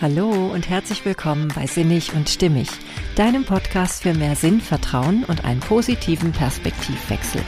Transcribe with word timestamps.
Hallo 0.00 0.30
und 0.30 0.70
herzlich 0.70 1.04
willkommen 1.04 1.52
bei 1.54 1.66
Sinnig 1.66 2.14
und 2.14 2.30
Stimmig, 2.30 2.70
deinem 3.16 3.44
Podcast 3.44 4.02
für 4.02 4.14
mehr 4.14 4.34
Sinn, 4.34 4.62
Vertrauen 4.62 5.24
und 5.24 5.44
einen 5.44 5.60
positiven 5.60 6.32
Perspektivwechsel. 6.32 7.42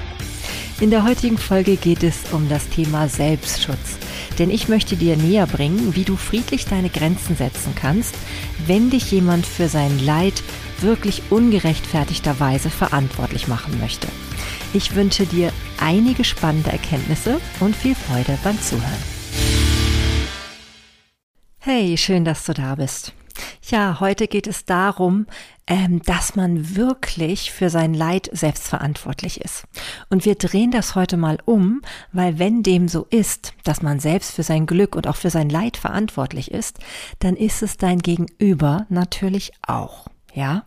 In 0.79 0.91
der 0.91 1.03
heutigen 1.03 1.39
Folge 1.39 1.77
geht 1.77 2.03
es 2.03 2.31
um 2.31 2.51
das 2.51 2.69
Thema 2.69 3.09
Selbstschutz, 3.09 3.97
denn 4.39 4.51
ich 4.51 4.69
möchte 4.69 4.97
dir 4.97 5.17
näher 5.17 5.47
bringen, 5.47 5.97
wie 5.97 6.05
du 6.05 6.15
friedlich 6.17 6.67
deine 6.67 6.91
Grenzen 6.91 7.37
setzen 7.37 7.73
kannst, 7.75 8.15
wenn 8.67 8.91
dich 8.91 9.11
jemand 9.11 9.47
für 9.47 9.69
sein 9.69 9.99
Leid 10.05 10.43
wirklich 10.83 11.23
ungerechtfertigterweise 11.31 12.69
verantwortlich 12.69 13.49
machen 13.49 13.81
möchte. 13.81 14.09
Ich 14.75 14.95
wünsche 14.95 15.25
dir 15.25 15.55
einige 15.81 16.23
spannende 16.23 16.71
Erkenntnisse 16.71 17.41
und 17.61 17.75
viel 17.75 17.95
Freude 17.95 18.37
beim 18.45 18.61
Zuhören. 18.61 19.12
Hey, 21.65 21.97
schön, 21.97 22.25
dass 22.25 22.45
du 22.45 22.55
da 22.55 22.75
bist. 22.75 23.13
Ja, 23.71 24.01
heute 24.01 24.27
geht 24.27 24.49
es 24.49 24.65
darum, 24.65 25.29
ähm, 25.69 26.03
dass 26.03 26.35
man 26.35 26.75
wirklich 26.75 27.53
für 27.53 27.71
sein 27.71 27.95
Leid 27.95 28.29
selbstverantwortlich 28.33 29.41
ist. 29.41 29.63
Und 30.11 30.25
wir 30.25 30.35
drehen 30.35 30.73
das 30.73 30.97
heute 30.97 31.17
mal 31.17 31.39
um, 31.45 31.81
weil 32.11 32.41
wenn 32.41 32.65
dem 32.65 32.89
so 32.89 33.07
ist, 33.11 33.55
dass 33.63 33.81
man 33.81 34.01
selbst 34.01 34.33
für 34.33 34.43
sein 34.43 34.67
Glück 34.67 34.97
und 34.97 35.07
auch 35.07 35.15
für 35.15 35.31
sein 35.31 35.49
Leid 35.49 35.77
verantwortlich 35.77 36.51
ist, 36.51 36.81
dann 37.21 37.37
ist 37.37 37.63
es 37.63 37.77
dein 37.77 38.01
Gegenüber 38.01 38.87
natürlich 38.89 39.53
auch. 39.65 40.09
Ja, 40.35 40.65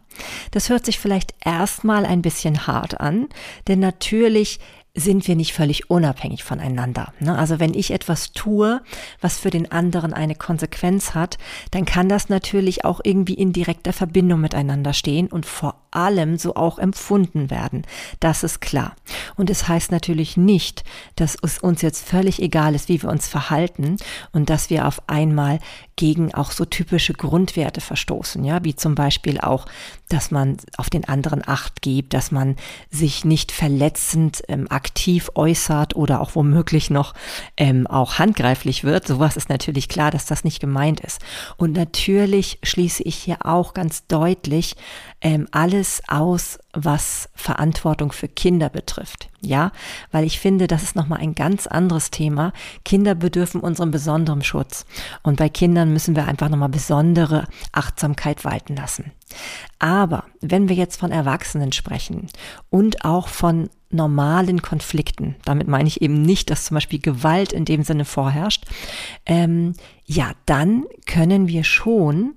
das 0.52 0.70
hört 0.70 0.86
sich 0.86 0.98
vielleicht 0.98 1.34
erstmal 1.44 2.06
ein 2.06 2.22
bisschen 2.22 2.68
hart 2.68 3.02
an, 3.02 3.28
denn 3.68 3.80
natürlich 3.80 4.62
sind 4.96 5.28
wir 5.28 5.36
nicht 5.36 5.54
völlig 5.54 5.90
unabhängig 5.90 6.44
voneinander. 6.44 7.14
Ne? 7.20 7.38
Also 7.38 7.60
wenn 7.60 7.74
ich 7.74 7.92
etwas 7.92 8.32
tue, 8.32 8.82
was 9.20 9.38
für 9.38 9.50
den 9.50 9.72
anderen 9.72 10.14
eine 10.14 10.36
Konsequenz 10.36 11.14
hat, 11.14 11.38
dann 11.72 11.86
kann 11.86 12.08
das 12.08 12.30
natürlich 12.30 12.86
auch 12.86 13.02
irgendwie 13.04 13.34
in 13.34 13.52
direkter 13.52 13.92
Verbindung 13.92 14.40
miteinander 14.40 14.94
stehen 14.94 15.28
und 15.28 15.46
vor 15.46 15.76
allem 15.92 16.38
so 16.38 16.56
auch 16.56 16.80
empfunden 16.80 17.50
werden. 17.50 17.84
Das 18.22 18.44
ist 18.44 18.62
klar. 18.62 18.96
Und 19.36 19.50
es 19.50 19.68
heißt 19.68 19.92
natürlich 19.92 20.38
nicht, 20.38 20.84
dass 21.16 21.38
es 21.42 21.60
uns 21.60 21.82
jetzt 21.82 22.08
völlig 22.08 22.42
egal 22.42 22.74
ist, 22.74 22.88
wie 22.88 23.02
wir 23.02 23.10
uns 23.10 23.28
verhalten 23.28 23.98
und 24.32 24.50
dass 24.50 24.70
wir 24.70 24.88
auf 24.88 25.02
einmal 25.08 25.60
gegen 25.96 26.34
auch 26.34 26.52
so 26.52 26.66
typische 26.66 27.14
Grundwerte 27.14 27.80
verstoßen, 27.80 28.44
ja, 28.44 28.64
wie 28.64 28.76
zum 28.76 28.96
Beispiel 28.96 29.40
auch, 29.40 29.66
dass 30.10 30.30
man 30.30 30.58
auf 30.78 30.90
den 30.90 31.06
anderen 31.06 31.48
Acht 31.48 31.82
gibt, 31.82 32.14
dass 32.14 32.32
man 32.32 32.58
sich 32.92 33.24
nicht 33.24 33.52
verletzend 33.52 34.44
ähm, 34.48 34.68
aktiv 34.70 35.30
äußert 35.36 35.96
oder 35.96 36.20
auch 36.22 36.36
womöglich 36.36 36.90
noch 36.90 37.14
ähm, 37.56 37.88
auch 37.88 38.20
handgreiflich 38.20 38.84
wird. 38.84 39.08
Sowas 39.08 39.38
ist 39.38 39.50
natürlich 39.50 39.88
klar, 39.88 40.12
dass 40.12 40.26
das 40.26 40.44
nicht 40.44 40.60
gemeint 40.60 41.00
ist. 41.00 41.22
Und 41.58 41.74
natürlich 41.74 42.60
schließe 42.64 43.04
ich 43.04 43.16
hier 43.16 43.46
auch 43.46 43.74
ganz 43.74 44.06
deutlich 44.08 44.76
ähm, 45.22 45.48
alles 45.52 46.02
aus, 46.08 46.60
was 46.76 47.30
Verantwortung 47.34 48.12
für 48.12 48.28
Kinder 48.28 48.70
betrifft. 48.70 49.30
Ja, 49.42 49.72
weil 50.12 50.26
ich 50.26 50.40
finde, 50.40 50.68
das 50.68 50.84
ist 50.84 50.96
nochmal 50.96 51.20
ein 51.20 51.36
ganz 51.36 51.68
anderes 51.68 52.12
Thema. 52.12 52.52
Kinder 52.84 53.16
bedürfen 53.16 53.62
unserem 53.62 53.92
besonderen 53.92 54.44
Schutz. 54.44 54.86
Und 55.24 55.38
bei 55.38 55.50
Kindern 55.50 55.94
müssen 55.94 56.16
wir 56.16 56.28
einfach 56.28 56.50
nochmal 56.50 56.70
besondere 56.70 57.48
Achtsamkeit 57.72 58.44
walten 58.44 58.76
lassen. 58.76 59.12
Aber 59.80 60.26
wenn 60.42 60.70
wir 60.70 60.76
jetzt 60.76 61.00
von 61.00 61.12
Erwachsenen 61.12 61.72
sprechen 61.72 62.28
und 62.70 63.06
auch 63.06 63.28
von 63.28 63.70
normalen 63.90 64.62
Konflikten, 64.62 65.36
damit 65.46 65.68
meine 65.68 65.88
ich 65.88 66.02
eben 66.02 66.22
nicht, 66.22 66.50
dass 66.50 66.66
zum 66.66 66.76
Beispiel 66.76 67.00
Gewalt 67.00 67.54
in 67.54 67.66
dem 67.66 67.84
Sinne 67.84 68.06
vorherrscht, 68.06 68.66
ähm, 69.26 69.74
ja, 70.06 70.32
dann 70.46 70.86
können 71.06 71.48
wir 71.48 71.64
schon 71.64 72.36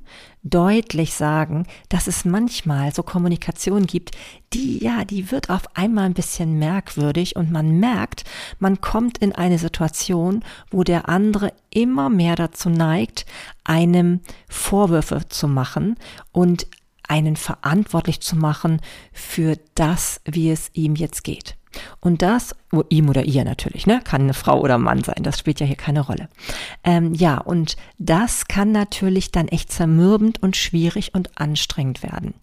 deutlich 0.51 1.15
sagen, 1.15 1.67
dass 1.89 2.07
es 2.07 2.25
manchmal 2.25 2.95
so 2.95 3.03
Kommunikation 3.03 3.87
gibt, 3.87 4.17
die, 4.53 4.83
ja, 4.83 5.05
die 5.05 5.31
wird 5.31 5.51
auf 5.51 5.77
einmal 5.77 6.05
ein 6.05 6.15
bisschen 6.15 6.59
merkwürdig 6.59 7.37
und 7.37 7.51
man 7.51 7.79
merkt, 7.79 8.25
man 8.59 8.81
kommt 8.81 9.19
in 9.19 9.35
eine 9.35 9.59
Situation, 9.59 10.43
wo 10.71 10.85
der 10.85 11.09
andere 11.09 11.53
immer 11.71 12.09
mehr 12.09 12.37
dazu 12.37 12.71
neigt, 12.71 13.27
einem 13.65 14.21
Vorwürfe 14.49 15.29
zu 15.29 15.49
machen 15.49 15.97
und 16.33 16.67
einen 17.09 17.37
verantwortlich 17.37 18.21
zu 18.21 18.37
machen 18.37 18.81
für 19.13 19.59
das, 19.75 20.21
wie 20.25 20.51
es 20.51 20.71
ihm 20.75 20.95
jetzt 20.95 21.25
geht. 21.25 21.58
Und 22.01 22.23
das, 22.23 22.55
oh, 22.73 22.83
ihm 22.89 23.09
oder 23.09 23.25
ihr 23.25 23.45
natürlich, 23.45 23.87
ne? 23.87 24.01
Kann 24.03 24.23
eine 24.23 24.35
Frau 24.35 24.61
oder 24.61 24.79
Mann 24.79 25.03
sein, 25.05 25.23
das 25.23 25.39
spielt 25.39 25.61
ja 25.61 25.67
hier 25.67 25.77
keine 25.77 26.01
Rolle. 26.01 26.29
Ähm, 26.85 27.15
ja, 27.15 27.39
und 27.39 27.77
das 27.99 28.47
kann 28.47 28.73
natürlich 28.73 29.33
dann 29.33 29.49
echt 29.49 29.73
zermürbend 29.73 30.43
und 30.43 30.57
schwierig 30.57 31.15
und 31.15 31.39
anstrengend 31.39 32.03
werden. 32.03 32.35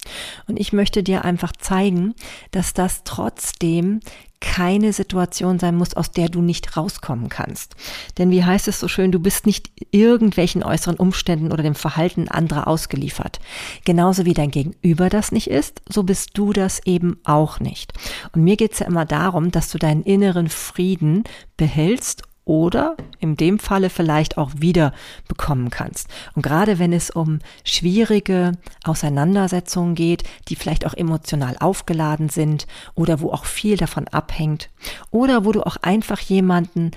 Und 0.46 0.58
ich 0.58 0.72
möchte 0.72 1.02
dir 1.02 1.24
einfach 1.24 1.52
zeigen, 1.52 2.14
dass 2.50 2.74
das 2.74 3.04
trotzdem 3.04 4.00
keine 4.40 4.92
Situation 4.92 5.58
sein 5.58 5.76
muss, 5.76 5.94
aus 5.94 6.10
der 6.10 6.28
du 6.28 6.40
nicht 6.40 6.76
rauskommen 6.76 7.28
kannst. 7.28 7.74
Denn 8.18 8.30
wie 8.30 8.44
heißt 8.44 8.68
es 8.68 8.80
so 8.80 8.88
schön, 8.88 9.12
du 9.12 9.18
bist 9.18 9.46
nicht 9.46 9.70
irgendwelchen 9.90 10.62
äußeren 10.62 10.96
Umständen 10.96 11.52
oder 11.52 11.62
dem 11.62 11.74
Verhalten 11.74 12.28
anderer 12.28 12.66
ausgeliefert. 12.66 13.40
Genauso 13.84 14.24
wie 14.24 14.34
dein 14.34 14.50
Gegenüber 14.50 15.08
das 15.08 15.32
nicht 15.32 15.48
ist, 15.48 15.82
so 15.88 16.02
bist 16.02 16.30
du 16.34 16.52
das 16.52 16.80
eben 16.84 17.18
auch 17.24 17.60
nicht. 17.60 17.92
Und 18.32 18.44
mir 18.44 18.56
geht 18.56 18.72
es 18.72 18.80
ja 18.80 18.86
immer 18.86 19.04
darum, 19.04 19.50
dass 19.50 19.70
du 19.70 19.78
deinen 19.78 20.02
inneren 20.02 20.48
Frieden 20.48 21.24
behältst 21.56 22.22
oder 22.46 22.96
in 23.18 23.36
dem 23.36 23.58
Falle 23.58 23.90
vielleicht 23.90 24.38
auch 24.38 24.52
wieder 24.58 24.94
bekommen 25.28 25.68
kannst. 25.68 26.08
Und 26.34 26.42
gerade 26.42 26.78
wenn 26.78 26.92
es 26.92 27.10
um 27.10 27.40
schwierige 27.64 28.52
Auseinandersetzungen 28.84 29.96
geht, 29.96 30.22
die 30.48 30.54
vielleicht 30.54 30.86
auch 30.86 30.94
emotional 30.94 31.56
aufgeladen 31.58 32.28
sind 32.28 32.68
oder 32.94 33.20
wo 33.20 33.30
auch 33.30 33.44
viel 33.44 33.76
davon 33.76 34.06
abhängt 34.08 34.70
oder 35.10 35.44
wo 35.44 35.50
du 35.50 35.62
auch 35.62 35.76
einfach 35.78 36.20
jemanden 36.20 36.92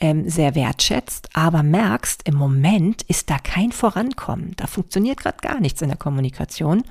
ähm, 0.00 0.28
sehr 0.28 0.56
wertschätzt, 0.56 1.28
aber 1.32 1.62
merkst, 1.62 2.26
im 2.26 2.34
Moment 2.34 3.02
ist 3.02 3.30
da 3.30 3.38
kein 3.38 3.70
Vorankommen, 3.70 4.54
da 4.56 4.66
funktioniert 4.66 5.20
gerade 5.20 5.38
gar 5.40 5.60
nichts 5.60 5.80
in 5.80 5.88
der 5.88 5.96
Kommunikation, 5.96 6.82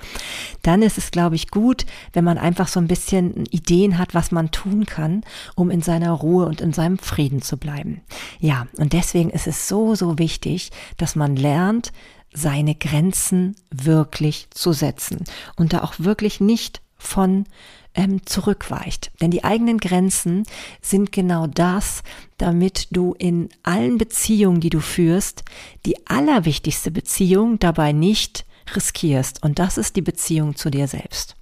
dann 0.61 0.81
ist 0.81 0.97
es, 0.97 1.11
glaube 1.11 1.35
ich, 1.35 1.51
gut, 1.51 1.85
wenn 2.13 2.23
man 2.23 2.37
einfach 2.37 2.69
so 2.69 2.79
ein 2.79 2.87
bisschen 2.87 3.45
Ideen 3.47 3.97
hat, 3.97 4.13
was 4.13 4.31
man 4.31 4.51
tun 4.51 4.85
kann, 4.85 5.23
um 5.55 5.69
in 5.69 5.81
seiner 5.81 6.11
Ruhe 6.11 6.45
und 6.45 6.61
in 6.61 6.71
seinem 6.71 6.99
Frieden 6.99 7.41
zu 7.41 7.57
bleiben. 7.57 7.96
Ja, 8.39 8.67
und 8.77 8.93
deswegen 8.93 9.29
ist 9.29 9.47
es 9.47 9.67
so, 9.67 9.95
so 9.95 10.17
wichtig, 10.17 10.71
dass 10.97 11.15
man 11.15 11.35
lernt, 11.35 11.91
seine 12.33 12.75
Grenzen 12.75 13.55
wirklich 13.71 14.47
zu 14.51 14.73
setzen 14.73 15.23
und 15.55 15.73
da 15.73 15.83
auch 15.83 15.95
wirklich 15.97 16.39
nicht 16.39 16.81
von 16.97 17.45
ähm, 17.93 18.25
zurückweicht. 18.25 19.11
Denn 19.21 19.31
die 19.31 19.43
eigenen 19.43 19.79
Grenzen 19.79 20.43
sind 20.81 21.11
genau 21.11 21.47
das, 21.47 22.03
damit 22.37 22.87
du 22.91 23.15
in 23.17 23.49
allen 23.63 23.97
Beziehungen, 23.97 24.61
die 24.61 24.69
du 24.69 24.79
führst, 24.79 25.43
die 25.85 26.07
allerwichtigste 26.07 26.91
Beziehung 26.91 27.59
dabei 27.59 27.91
nicht 27.91 28.45
riskierst. 28.75 29.43
Und 29.43 29.59
das 29.59 29.77
ist 29.77 29.95
die 29.95 30.01
Beziehung 30.01 30.55
zu 30.55 30.69
dir 30.69 30.87
selbst. 30.87 31.35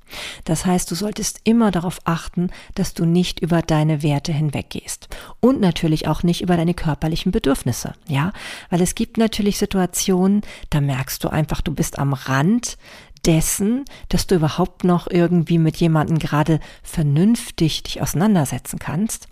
Das 0.43 0.65
heißt, 0.65 0.89
du 0.89 0.95
solltest 0.95 1.41
immer 1.43 1.71
darauf 1.71 1.99
achten, 2.05 2.51
dass 2.75 2.93
du 2.93 3.05
nicht 3.05 3.39
über 3.39 3.61
deine 3.61 4.03
Werte 4.03 4.31
hinweggehst 4.31 5.09
und 5.39 5.59
natürlich 5.59 6.07
auch 6.07 6.23
nicht 6.23 6.41
über 6.41 6.57
deine 6.57 6.73
körperlichen 6.73 7.31
Bedürfnisse, 7.31 7.93
ja, 8.07 8.31
weil 8.69 8.81
es 8.81 8.95
gibt 8.95 9.17
natürlich 9.17 9.57
Situationen, 9.57 10.41
da 10.69 10.79
merkst 10.79 11.23
du 11.23 11.29
einfach, 11.29 11.61
du 11.61 11.73
bist 11.73 11.97
am 11.99 12.13
Rand 12.13 12.77
dessen, 13.25 13.85
dass 14.09 14.27
du 14.27 14.35
überhaupt 14.35 14.83
noch 14.83 15.07
irgendwie 15.07 15.57
mit 15.57 15.77
jemandem 15.77 16.19
gerade 16.19 16.59
vernünftig 16.83 17.83
dich 17.83 18.01
auseinandersetzen 18.01 18.79
kannst. 18.79 19.27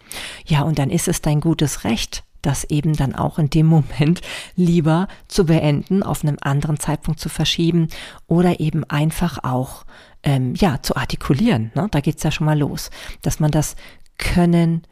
Ja, 0.45 0.63
und 0.63 0.79
dann 0.79 0.89
ist 0.89 1.07
es 1.07 1.21
dein 1.21 1.39
gutes 1.39 1.83
Recht, 1.83 2.23
das 2.43 2.65
eben 2.65 2.93
dann 2.93 3.15
auch 3.15 3.39
in 3.39 3.49
dem 3.49 3.65
Moment 3.65 4.21
lieber 4.55 5.07
zu 5.27 5.45
beenden, 5.45 6.03
auf 6.03 6.23
einem 6.23 6.37
anderen 6.41 6.79
Zeitpunkt 6.79 7.19
zu 7.19 7.29
verschieben 7.29 7.87
oder 8.27 8.59
eben 8.59 8.83
einfach 8.83 9.43
auch 9.43 9.85
ähm, 10.21 10.53
ja, 10.55 10.81
zu 10.81 10.95
artikulieren. 10.95 11.71
Ne? 11.73 11.87
Da 11.89 11.99
geht's 11.99 12.23
ja 12.23 12.31
schon 12.31 12.45
mal 12.45 12.59
los, 12.59 12.91
dass 13.23 13.39
man 13.39 13.49
das 13.49 13.75
können 14.17 14.83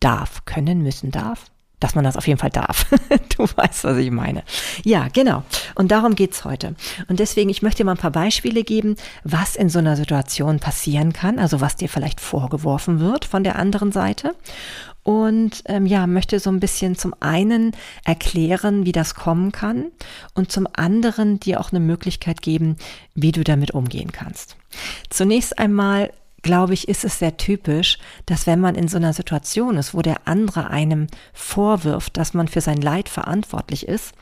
darf, 0.00 0.44
können 0.44 0.82
müssen 0.82 1.10
darf, 1.10 1.46
dass 1.80 1.94
man 1.94 2.04
das 2.04 2.16
auf 2.16 2.26
jeden 2.26 2.38
Fall 2.38 2.50
darf. 2.50 2.86
du 3.36 3.44
weißt, 3.44 3.84
was 3.84 3.98
ich 3.98 4.10
meine. 4.10 4.42
Ja, 4.84 5.08
genau. 5.12 5.42
Und 5.74 5.90
darum 5.90 6.14
geht's 6.14 6.44
heute. 6.44 6.74
Und 7.08 7.20
deswegen, 7.20 7.50
ich 7.50 7.62
möchte 7.62 7.78
dir 7.78 7.86
mal 7.86 7.92
ein 7.92 7.98
paar 7.98 8.10
Beispiele 8.10 8.64
geben, 8.64 8.96
was 9.22 9.56
in 9.56 9.68
so 9.68 9.78
einer 9.78 9.96
Situation 9.96 10.60
passieren 10.60 11.12
kann, 11.12 11.38
also 11.38 11.60
was 11.60 11.76
dir 11.76 11.88
vielleicht 11.88 12.20
vorgeworfen 12.20 13.00
wird 13.00 13.24
von 13.24 13.44
der 13.44 13.56
anderen 13.56 13.92
Seite 13.92 14.34
und 15.04 15.62
ähm, 15.66 15.86
ja, 15.86 16.06
möchte 16.06 16.40
so 16.40 16.50
ein 16.50 16.60
bisschen 16.60 16.96
zum 16.96 17.14
einen 17.20 17.72
erklären, 18.04 18.86
wie 18.86 18.92
das 18.92 19.14
kommen 19.14 19.52
kann 19.52 19.92
und 20.34 20.50
zum 20.50 20.66
anderen 20.72 21.38
dir 21.38 21.60
auch 21.60 21.70
eine 21.70 21.80
Möglichkeit 21.80 22.42
geben, 22.42 22.76
wie 23.14 23.30
du 23.30 23.44
damit 23.44 23.72
umgehen 23.72 24.10
kannst. 24.10 24.56
Zunächst 25.10 25.58
einmal 25.58 26.10
glaube 26.44 26.74
ich, 26.74 26.86
ist 26.86 27.04
es 27.04 27.18
sehr 27.18 27.36
typisch, 27.36 27.98
dass 28.26 28.46
wenn 28.46 28.60
man 28.60 28.76
in 28.76 28.86
so 28.86 28.98
einer 28.98 29.12
Situation 29.12 29.76
ist, 29.76 29.94
wo 29.94 30.02
der 30.02 30.28
andere 30.28 30.70
einem 30.70 31.08
vorwirft, 31.32 32.16
dass 32.16 32.34
man 32.34 32.46
für 32.46 32.60
sein 32.60 32.80
Leid 32.80 33.08
verantwortlich 33.08 33.88
ist, 33.88 34.12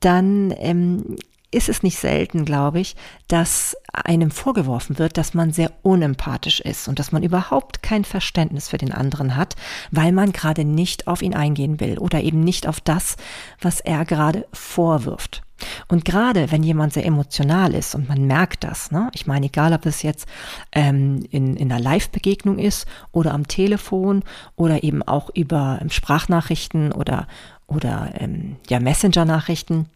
dann 0.00 0.52
ähm, 0.58 1.16
ist 1.52 1.68
es 1.68 1.82
nicht 1.82 1.98
selten, 1.98 2.44
glaube 2.44 2.80
ich, 2.80 2.96
dass 3.28 3.76
einem 3.92 4.30
vorgeworfen 4.30 4.98
wird, 4.98 5.16
dass 5.16 5.34
man 5.34 5.52
sehr 5.52 5.70
unempathisch 5.82 6.60
ist 6.60 6.88
und 6.88 6.98
dass 6.98 7.12
man 7.12 7.22
überhaupt 7.22 7.82
kein 7.82 8.04
Verständnis 8.04 8.68
für 8.68 8.78
den 8.78 8.92
anderen 8.92 9.36
hat, 9.36 9.54
weil 9.90 10.12
man 10.12 10.32
gerade 10.32 10.64
nicht 10.64 11.06
auf 11.06 11.22
ihn 11.22 11.34
eingehen 11.34 11.78
will 11.78 11.98
oder 11.98 12.22
eben 12.22 12.40
nicht 12.40 12.66
auf 12.66 12.80
das, 12.80 13.16
was 13.60 13.80
er 13.80 14.04
gerade 14.04 14.46
vorwirft. 14.52 15.42
Und 15.88 16.04
gerade 16.04 16.50
wenn 16.50 16.62
jemand 16.62 16.92
sehr 16.92 17.06
emotional 17.06 17.74
ist 17.74 17.94
und 17.94 18.08
man 18.08 18.26
merkt 18.26 18.64
das, 18.64 18.90
ne? 18.90 19.10
ich 19.12 19.26
meine, 19.26 19.46
egal 19.46 19.72
ob 19.72 19.86
es 19.86 20.02
jetzt 20.02 20.26
ähm, 20.72 21.24
in, 21.30 21.56
in 21.56 21.70
einer 21.72 21.82
Live-Begegnung 21.82 22.58
ist 22.58 22.86
oder 23.12 23.34
am 23.34 23.48
Telefon 23.48 24.22
oder 24.56 24.82
eben 24.82 25.02
auch 25.02 25.30
über 25.34 25.78
ähm, 25.80 25.90
Sprachnachrichten 25.90 26.92
oder, 26.92 27.26
oder 27.66 28.12
ähm, 28.18 28.56
ja, 28.68 28.80
Messenger-Nachrichten, 28.80 29.86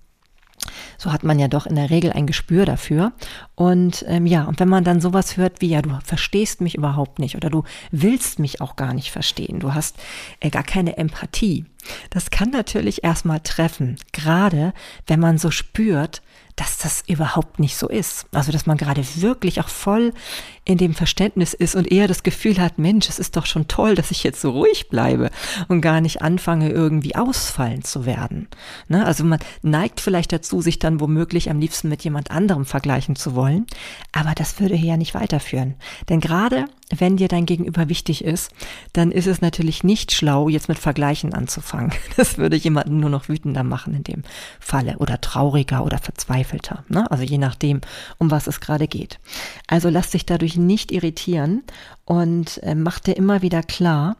so 0.99 1.13
hat 1.13 1.25
man 1.25 1.39
ja 1.39 1.49
doch 1.49 1.67
in 1.67 1.77
der 1.77 1.91
Regel 1.91 2.13
ein 2.13 2.27
Gespür 2.27 2.65
dafür. 2.65 3.13
Und 3.55 4.05
ähm, 4.09 4.27
ja, 4.27 4.45
und 4.45 4.61
wenn 4.61 4.69
man 4.69 4.85
dann 4.85 5.01
sowas 5.01 5.37
hört 5.37 5.61
wie, 5.61 5.69
ja, 5.69 5.83
du 5.83 5.99
verstehst 6.05 6.61
mich 6.61 6.77
überhaupt 6.77 7.19
nicht 7.19 7.37
oder 7.37 7.51
du 7.51 7.65
willst 7.91 8.39
mich 8.39 8.61
auch 8.61 8.77
gar 8.77 8.95
nicht 8.95 9.11
verstehen, 9.11 9.61
du 9.61 9.75
hast 9.75 9.97
äh, 10.41 10.51
gar 10.51 10.65
keine 10.65 10.97
Empathie, 10.97 11.65
das 12.11 12.31
kann 12.31 12.51
natürlich 12.51 13.05
erstmal 13.05 13.41
treffen, 13.41 13.97
gerade 14.13 14.73
wenn 15.07 15.21
man 15.21 15.39
so 15.39 15.51
spürt, 15.51 16.23
dass 16.57 16.79
das 16.79 17.05
überhaupt 17.07 17.59
nicht 17.61 17.77
so 17.77 17.89
ist. 17.89 18.27
Also, 18.33 18.51
dass 18.51 18.67
man 18.67 18.79
gerade 18.79 19.05
wirklich 19.17 19.61
auch 19.61 19.69
voll 19.69 20.13
in 20.67 20.79
dem 20.79 20.95
Verständnis 20.95 21.55
ist 21.55 21.77
und 21.77 21.91
eher 21.91 22.09
das 22.09 22.25
Gefühl 22.25 22.59
hat, 22.59 22.79
Mensch, 22.79 23.09
es 23.09 23.21
ist 23.21 23.37
doch 23.37 23.47
schon 23.47 23.69
toll, 23.69 23.95
dass 23.95 24.11
ich 24.11 24.25
jetzt 24.25 24.41
so 24.41 24.51
ruhig 24.51 24.89
bleibe 24.89 25.31
und 25.69 25.81
gar 25.81 26.01
nicht 26.01 26.23
anfange, 26.23 26.71
irgendwie 26.71 27.15
ausfallen 27.15 27.85
zu 27.85 28.05
werden. 28.05 28.49
Ne? 28.89 29.07
Also 29.07 29.25
man 29.25 29.39
neigt 29.63 30.01
vielleicht 30.01 30.33
dazu, 30.33 30.61
sich 30.61 30.81
dann 30.81 31.01
womöglich 31.01 31.51
am 31.51 31.61
liebsten 31.61 31.89
mit 31.89 32.03
jemand 32.03 32.33
anderem 32.33 32.67
vergleichen 32.67 33.15
zu 33.15 33.37
wollen, 33.37 33.67
aber 34.13 34.33
das 34.35 34.59
würde 34.61 34.75
hier 34.75 34.87
ja 34.87 34.97
nicht 34.97 35.15
weiterführen. 35.15 35.77
Denn 36.09 36.21
gerade 36.21 36.67
wenn 36.95 37.17
dir 37.17 37.29
dein 37.29 37.47
Gegenüber 37.47 37.89
wichtig 37.89 38.23
ist, 38.23 38.53
dann 38.93 39.11
ist 39.11 39.27
es 39.27 39.41
natürlich 39.41 39.83
nicht 39.83 40.13
schlau, 40.13 40.49
jetzt 40.49 40.69
mit 40.69 40.79
Vergleichen 40.79 41.35
anzufangen. 41.35 41.93
Das 42.17 42.39
würde 42.39 42.57
jemanden 42.57 42.99
nur 42.99 43.11
noch 43.11 43.29
wütender 43.29 43.63
machen 43.63 43.95
in 43.95 44.03
dem 44.03 44.23
Falle 44.59 44.97
oder 44.99 45.21
trauriger 45.21 45.85
oder 45.85 45.99
verzweifelter. 45.99 46.85
Ne? 46.89 47.11
Also 47.11 47.25
je 47.25 47.37
nachdem, 47.37 47.83
um 48.19 48.31
was 48.31 48.47
es 48.47 48.61
gerade 48.61 48.89
geht. 48.89 49.19
Also 49.67 49.91
lass 49.91 50.11
dich 50.11 50.25
dadurch 50.25 50.56
nicht 50.57 50.93
irritieren 50.93 51.63
und 52.05 52.63
äh, 52.63 52.75
mach 52.75 52.99
dir 52.99 53.17
immer 53.17 53.43
wieder 53.43 53.63
klar, 53.63 54.17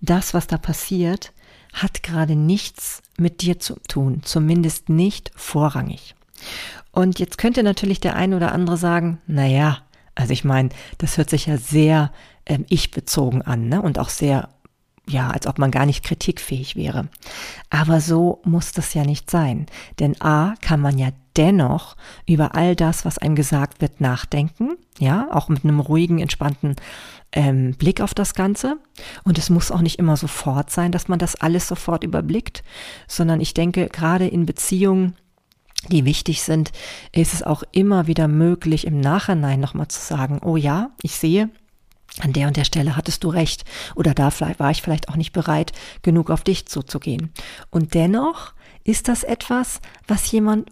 das, 0.00 0.34
was 0.34 0.46
da 0.46 0.58
passiert, 0.58 1.32
hat 1.72 2.02
gerade 2.02 2.36
nichts 2.36 3.02
mit 3.18 3.42
dir 3.42 3.58
zu 3.58 3.76
tun, 3.88 4.20
zumindest 4.24 4.88
nicht 4.88 5.30
vorrangig. 5.34 6.14
Und 6.92 7.18
jetzt 7.18 7.38
könnte 7.38 7.62
natürlich 7.62 8.00
der 8.00 8.16
eine 8.16 8.36
oder 8.36 8.52
andere 8.52 8.76
sagen, 8.76 9.20
naja, 9.26 9.78
also 10.14 10.32
ich 10.32 10.44
meine, 10.44 10.70
das 10.98 11.18
hört 11.18 11.28
sich 11.28 11.46
ja 11.46 11.58
sehr 11.58 12.10
ähm, 12.46 12.64
ich-bezogen 12.68 13.42
an 13.42 13.68
ne? 13.68 13.82
und 13.82 13.98
auch 13.98 14.08
sehr, 14.08 14.48
ja, 15.08 15.30
als 15.30 15.46
ob 15.46 15.58
man 15.58 15.70
gar 15.70 15.86
nicht 15.86 16.04
kritikfähig 16.04 16.74
wäre. 16.74 17.08
Aber 17.70 18.00
so 18.00 18.40
muss 18.44 18.72
das 18.72 18.94
ja 18.94 19.04
nicht 19.04 19.30
sein. 19.30 19.66
Denn 20.00 20.20
a, 20.20 20.54
kann 20.60 20.80
man 20.80 20.98
ja 20.98 21.10
dennoch 21.36 21.96
über 22.26 22.54
all 22.54 22.74
das, 22.74 23.04
was 23.04 23.18
einem 23.18 23.36
gesagt 23.36 23.80
wird, 23.80 24.00
nachdenken, 24.00 24.76
ja, 24.98 25.28
auch 25.30 25.48
mit 25.48 25.64
einem 25.64 25.80
ruhigen, 25.80 26.18
entspannten 26.18 26.76
ähm, 27.32 27.74
Blick 27.74 28.00
auf 28.00 28.14
das 28.14 28.34
Ganze. 28.34 28.78
Und 29.22 29.38
es 29.38 29.50
muss 29.50 29.70
auch 29.70 29.82
nicht 29.82 29.98
immer 29.98 30.16
sofort 30.16 30.70
sein, 30.70 30.90
dass 30.90 31.08
man 31.08 31.18
das 31.18 31.36
alles 31.36 31.68
sofort 31.68 32.02
überblickt, 32.02 32.64
sondern 33.06 33.40
ich 33.40 33.54
denke, 33.54 33.88
gerade 33.88 34.26
in 34.26 34.46
Beziehungen, 34.46 35.14
die 35.90 36.04
wichtig 36.04 36.42
sind, 36.42 36.72
ist 37.12 37.32
es 37.32 37.42
auch 37.44 37.62
immer 37.70 38.08
wieder 38.08 38.26
möglich, 38.26 38.86
im 38.86 38.98
Nachhinein 38.98 39.60
nochmal 39.60 39.88
zu 39.88 40.00
sagen, 40.00 40.40
oh 40.42 40.56
ja, 40.56 40.90
ich 41.02 41.16
sehe, 41.16 41.50
an 42.20 42.32
der 42.32 42.48
und 42.48 42.56
der 42.56 42.64
Stelle 42.64 42.96
hattest 42.96 43.24
du 43.24 43.28
recht 43.28 43.64
oder 43.94 44.14
da 44.14 44.30
war 44.40 44.70
ich 44.70 44.82
vielleicht 44.82 45.08
auch 45.08 45.16
nicht 45.16 45.32
bereit, 45.32 45.72
genug 46.02 46.30
auf 46.30 46.42
dich 46.42 46.66
zuzugehen. 46.66 47.32
Und 47.70 47.94
dennoch 47.94 48.54
ist 48.84 49.08
das 49.08 49.24
etwas, 49.24 49.80
was 50.06 50.30
jemand 50.30 50.70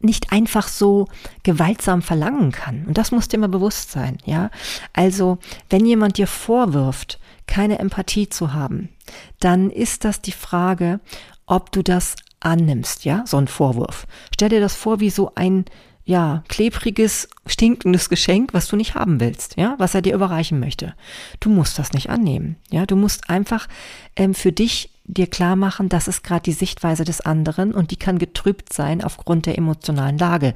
nicht 0.00 0.32
einfach 0.32 0.68
so 0.68 1.06
gewaltsam 1.42 2.02
verlangen 2.02 2.52
kann. 2.52 2.86
Und 2.86 2.98
das 2.98 3.12
muss 3.12 3.28
dir 3.28 3.36
immer 3.36 3.48
bewusst 3.48 3.92
sein, 3.92 4.18
ja. 4.24 4.50
Also, 4.92 5.38
wenn 5.70 5.86
jemand 5.86 6.18
dir 6.18 6.26
vorwirft, 6.26 7.20
keine 7.46 7.78
Empathie 7.78 8.28
zu 8.28 8.52
haben, 8.52 8.88
dann 9.40 9.70
ist 9.70 10.04
das 10.04 10.20
die 10.20 10.32
Frage, 10.32 11.00
ob 11.46 11.70
du 11.72 11.82
das 11.82 12.16
annimmst, 12.40 13.04
ja, 13.04 13.24
so 13.26 13.36
ein 13.36 13.48
Vorwurf. 13.48 14.06
Stell 14.34 14.48
dir 14.48 14.60
das 14.60 14.74
vor 14.74 15.00
wie 15.00 15.10
so 15.10 15.32
ein, 15.34 15.64
ja, 16.12 16.44
klebriges, 16.48 17.26
stinkendes 17.46 18.10
Geschenk, 18.10 18.52
was 18.52 18.68
du 18.68 18.76
nicht 18.76 18.94
haben 18.94 19.18
willst, 19.18 19.56
ja, 19.56 19.76
was 19.78 19.94
er 19.94 20.02
dir 20.02 20.14
überreichen 20.14 20.60
möchte. 20.60 20.94
Du 21.40 21.48
musst 21.48 21.78
das 21.78 21.94
nicht 21.94 22.10
annehmen, 22.10 22.56
ja, 22.70 22.84
du 22.84 22.96
musst 22.96 23.30
einfach 23.30 23.66
ähm, 24.14 24.34
für 24.34 24.52
dich 24.52 24.90
dir 25.04 25.26
klar 25.26 25.56
machen, 25.56 25.88
das 25.88 26.08
ist 26.08 26.22
gerade 26.22 26.42
die 26.42 26.52
Sichtweise 26.52 27.04
des 27.04 27.22
anderen 27.22 27.72
und 27.72 27.92
die 27.92 27.96
kann 27.96 28.18
getrübt 28.18 28.74
sein 28.74 29.02
aufgrund 29.02 29.46
der 29.46 29.56
emotionalen 29.56 30.18
Lage, 30.18 30.54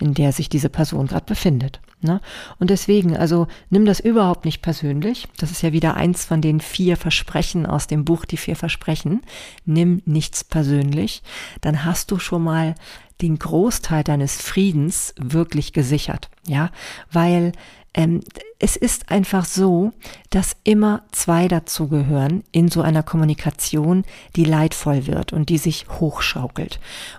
in 0.00 0.12
der 0.12 0.32
sich 0.32 0.48
diese 0.48 0.70
Person 0.70 1.06
gerade 1.06 1.24
befindet. 1.24 1.80
Ne? 2.00 2.20
Und 2.58 2.70
deswegen, 2.70 3.16
also 3.16 3.46
nimm 3.70 3.86
das 3.86 4.00
überhaupt 4.00 4.44
nicht 4.44 4.62
persönlich. 4.62 5.28
Das 5.38 5.50
ist 5.50 5.62
ja 5.62 5.72
wieder 5.72 5.96
eins 5.96 6.24
von 6.24 6.40
den 6.40 6.60
vier 6.60 6.96
Versprechen 6.96 7.66
aus 7.66 7.86
dem 7.86 8.04
Buch 8.04 8.24
Die 8.24 8.36
vier 8.36 8.56
Versprechen. 8.56 9.22
Nimm 9.64 10.02
nichts 10.04 10.44
persönlich. 10.44 11.22
Dann 11.62 11.84
hast 11.84 12.10
du 12.10 12.18
schon 12.18 12.42
mal 12.42 12.74
den 13.22 13.38
Großteil 13.38 14.04
deines 14.04 14.40
Friedens 14.42 15.14
wirklich 15.18 15.72
gesichert. 15.72 16.28
Ja, 16.46 16.70
weil 17.10 17.52
ähm, 17.94 18.20
es 18.58 18.76
ist 18.76 19.10
einfach 19.10 19.46
so, 19.46 19.92
dass 20.28 20.56
immer 20.64 21.02
zwei 21.12 21.48
dazugehören 21.48 22.44
in 22.52 22.68
so 22.68 22.82
einer 22.82 23.02
Kommunikation, 23.02 24.04
die 24.36 24.44
leidvoll 24.44 25.06
wird 25.06 25.32
und 25.32 25.48
die 25.48 25.58
sich 25.58 25.86
hochschaukelt. 25.88 26.78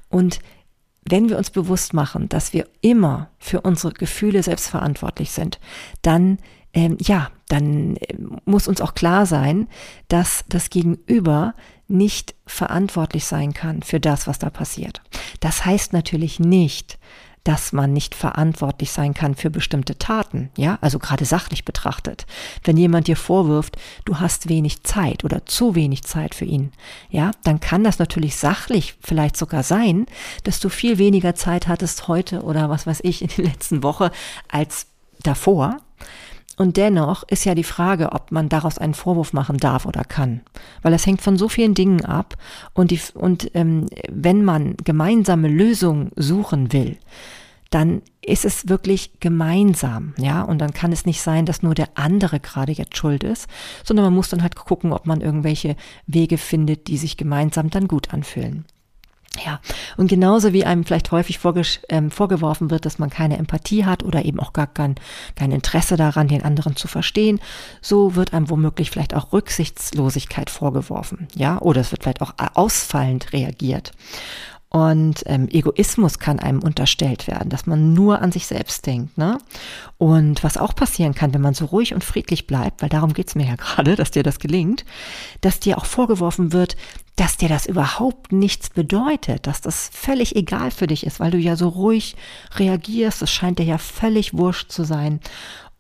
Und 0.10 0.40
wenn 1.10 1.30
wir 1.30 1.38
uns 1.38 1.50
bewusst 1.50 1.94
machen, 1.94 2.30
dass 2.30 2.54
wir 2.54 2.68
immer 2.82 3.30
für 3.40 3.62
unsere 3.62 3.94
Gefühle 3.94 4.44
selbst 4.44 4.70
verantwortlich 4.70 5.32
sind, 5.32 5.60
dann 6.02 6.38
ähm, 6.74 6.98
ja, 7.02 7.32
dann 7.48 7.96
äh, 7.96 8.16
muss 8.46 8.68
uns 8.68 8.82
auch 8.82 8.94
klar 8.94 9.26
sein, 9.26 9.68
dass 10.10 10.44
das 10.48 10.70
Gegenüber 10.70 11.56
nicht 11.88 12.36
verantwortlich 12.46 13.26
sein 13.26 13.54
kann 13.54 13.82
für 13.82 14.00
das, 14.00 14.28
was 14.28 14.40
da 14.40 14.50
passiert. 14.50 15.02
Das 15.40 15.66
heißt 15.66 15.94
natürlich 15.94 16.40
nicht, 16.40 17.00
dass 17.48 17.72
man 17.72 17.94
nicht 17.94 18.14
verantwortlich 18.14 18.92
sein 18.92 19.14
kann 19.14 19.34
für 19.34 19.50
bestimmte 19.50 19.98
Taten, 19.98 20.50
ja, 20.58 20.78
also 20.82 21.00
gerade 21.00 21.24
sachlich 21.24 21.64
betrachtet. 21.64 22.26
Wenn 22.66 22.76
jemand 22.76 23.08
dir 23.08 23.16
vorwirft, 23.16 23.78
du 24.04 24.20
hast 24.20 24.50
wenig 24.50 24.84
Zeit 24.84 25.24
oder 25.24 25.46
zu 25.46 25.74
wenig 25.74 26.04
Zeit 26.04 26.36
für 26.36 26.44
ihn, 26.44 26.74
ja, 27.10 27.32
dann 27.46 27.62
kann 27.62 27.86
das 27.86 28.00
natürlich 28.00 28.36
sachlich 28.36 28.96
vielleicht 29.00 29.38
sogar 29.38 29.64
sein, 29.64 30.08
dass 30.44 30.60
du 30.60 30.68
viel 30.68 30.98
weniger 30.98 31.36
Zeit 31.36 31.70
hattest 31.70 32.10
heute 32.10 32.42
oder 32.42 32.70
was 32.70 32.86
weiß 32.86 33.00
ich 33.04 33.22
in 33.22 33.30
der 33.38 33.46
letzten 33.46 33.82
Woche 33.82 34.12
als 34.50 34.88
davor. 35.24 35.78
Und 36.58 36.76
dennoch 36.76 37.24
ist 37.24 37.46
ja 37.46 37.56
die 37.56 37.64
Frage, 37.64 38.12
ob 38.12 38.32
man 38.32 38.50
daraus 38.50 38.80
einen 38.80 38.96
Vorwurf 38.96 39.32
machen 39.32 39.58
darf 39.58 39.86
oder 39.86 40.04
kann. 40.04 40.42
Weil 40.82 40.92
das 40.92 41.06
hängt 41.06 41.22
von 41.22 41.38
so 41.38 41.48
vielen 41.48 41.76
Dingen 41.76 42.04
ab. 42.04 42.36
Und, 42.74 42.90
die, 42.90 43.00
und 43.14 43.52
ähm, 43.54 43.86
wenn 44.10 44.44
man 44.44 44.76
gemeinsame 44.84 45.48
Lösungen 45.48 46.12
suchen 46.16 46.74
will, 46.74 46.98
dann 47.70 48.02
ist 48.22 48.44
es 48.44 48.70
wirklich 48.70 49.20
gemeinsam, 49.20 50.14
ja, 50.18 50.42
und 50.42 50.60
dann 50.60 50.74
kann 50.74 50.92
es 50.92 51.06
nicht 51.06 51.22
sein, 51.22 51.46
dass 51.46 51.64
nur 51.64 51.76
der 51.76 51.90
andere 51.96 52.40
gerade 52.40 52.72
jetzt 52.72 52.98
schuld 52.98 53.24
ist, 53.24 53.48
sondern 53.84 54.06
man 54.06 54.14
muss 54.14 54.30
dann 54.30 54.42
halt 54.42 54.56
gucken, 54.56 54.94
ob 54.94 55.06
man 55.06 55.22
irgendwelche 55.22 55.76
Wege 56.08 56.38
findet, 56.38 56.88
die 56.88 56.98
sich 56.98 57.18
gemeinsam 57.18 57.70
dann 57.70 57.88
gut 57.88 58.14
anfühlen. 58.14 58.66
Ja, 59.46 59.60
und 59.98 60.08
genauso 60.08 60.54
wie 60.54 60.66
einem 60.66 60.84
vielleicht 60.84 61.12
häufig 61.12 61.40
ähm, 61.90 62.12
vorgeworfen 62.12 62.72
wird, 62.72 62.86
dass 62.86 63.00
man 63.00 63.10
keine 63.10 63.38
Empathie 63.38 63.86
hat 63.86 64.04
oder 64.04 64.26
eben 64.26 64.40
auch 64.40 64.54
gar 64.54 64.68
kein, 64.68 64.96
kein 65.36 65.52
Interesse 65.52 65.96
daran, 65.96 66.28
den 66.28 66.44
anderen 66.44 66.76
zu 66.76 66.88
verstehen, 66.88 67.40
so 67.82 68.16
wird 68.16 68.34
einem 68.34 68.50
womöglich 68.50 68.92
vielleicht 68.92 69.14
auch 69.14 69.34
Rücksichtslosigkeit 69.34 70.50
vorgeworfen. 70.50 71.28
Ja, 71.36 71.60
oder 71.60 71.82
es 71.82 71.92
wird 71.92 72.04
vielleicht 72.04 72.22
auch 72.22 72.34
ausfallend 72.56 73.34
reagiert. 73.34 73.92
Und 74.70 75.24
ähm, 75.28 75.48
Egoismus 75.50 76.20
kann 76.20 76.40
einem 76.40 76.62
unterstellt 76.62 77.28
werden, 77.28 77.50
dass 77.50 77.68
man 77.68 77.94
nur 77.94 78.22
an 78.22 78.34
sich 78.34 78.48
selbst 78.48 78.86
denkt. 78.86 79.18
Ne? 79.18 79.38
Und 79.98 80.44
was 80.44 80.58
auch 80.58 80.76
passieren 80.76 81.16
kann, 81.16 81.34
wenn 81.34 81.42
man 81.42 81.54
so 81.54 81.66
ruhig 81.66 81.94
und 81.94 82.04
friedlich 82.04 82.48
bleibt, 82.48 82.82
weil 82.82 82.90
darum 82.90 83.14
geht's 83.14 83.36
mir 83.36 83.48
ja 83.48 83.56
gerade, 83.58 83.96
dass 83.96 84.12
dir 84.12 84.24
das 84.24 84.40
gelingt, 84.40 84.84
dass 85.40 85.62
dir 85.62 85.78
auch 85.78 85.86
vorgeworfen 85.86 86.52
wird, 86.52 86.76
dass 87.18 87.36
dir 87.36 87.50
das 87.50 87.66
überhaupt 87.66 88.32
nichts 88.32 88.70
bedeutet, 88.70 89.48
dass 89.48 89.60
das 89.60 89.90
völlig 89.92 90.36
egal 90.36 90.72
für 90.72 90.88
dich 90.88 91.06
ist, 91.06 91.20
weil 91.20 91.32
du 91.32 91.38
ja 91.38 91.56
so 91.56 91.68
ruhig 91.68 92.16
reagierst. 92.56 93.24
Es 93.24 93.32
scheint 93.32 93.60
dir 93.60 93.66
ja 93.66 93.80
völlig 93.80 94.36
wurscht 94.36 94.72
zu 94.72 94.84
sein. 94.84 95.20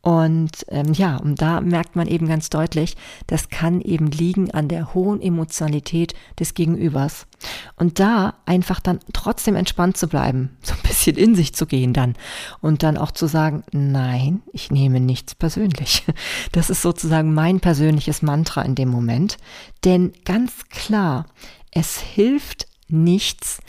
Und 0.07 0.65
ähm, 0.69 0.93
ja, 0.93 1.17
und 1.17 1.41
da 1.41 1.59
merkt 1.59 1.97
man 1.97 2.07
eben 2.07 2.29
ganz 2.29 2.49
deutlich, 2.49 2.95
das 3.27 3.49
kann 3.49 3.81
eben 3.81 4.07
liegen 4.07 4.51
an 4.51 4.69
der 4.69 4.93
hohen 4.93 5.21
Emotionalität 5.21 6.13
des 6.39 6.53
Gegenübers. 6.53 7.27
Und 7.75 7.99
da 7.99 8.35
einfach 8.45 8.79
dann 8.79 8.99
trotzdem 9.11 9.57
entspannt 9.57 9.97
zu 9.97 10.07
bleiben, 10.07 10.55
so 10.61 10.75
ein 10.75 10.79
bisschen 10.87 11.17
in 11.17 11.35
sich 11.35 11.53
zu 11.53 11.65
gehen 11.65 11.91
dann 11.91 12.13
und 12.61 12.83
dann 12.83 12.95
auch 12.95 13.11
zu 13.11 13.27
sagen, 13.27 13.65
nein, 13.73 14.43
ich 14.53 14.71
nehme 14.71 15.01
nichts 15.01 15.35
persönlich. 15.35 16.05
Das 16.53 16.69
ist 16.69 16.81
sozusagen 16.81 17.33
mein 17.33 17.59
persönliches 17.59 18.21
Mantra 18.21 18.61
in 18.61 18.75
dem 18.75 18.87
Moment. 18.87 19.37
Denn 19.83 20.13
ganz 20.23 20.69
klar, 20.69 21.25
es 21.71 21.99
hilft 21.99 22.67
nichts 22.87 23.59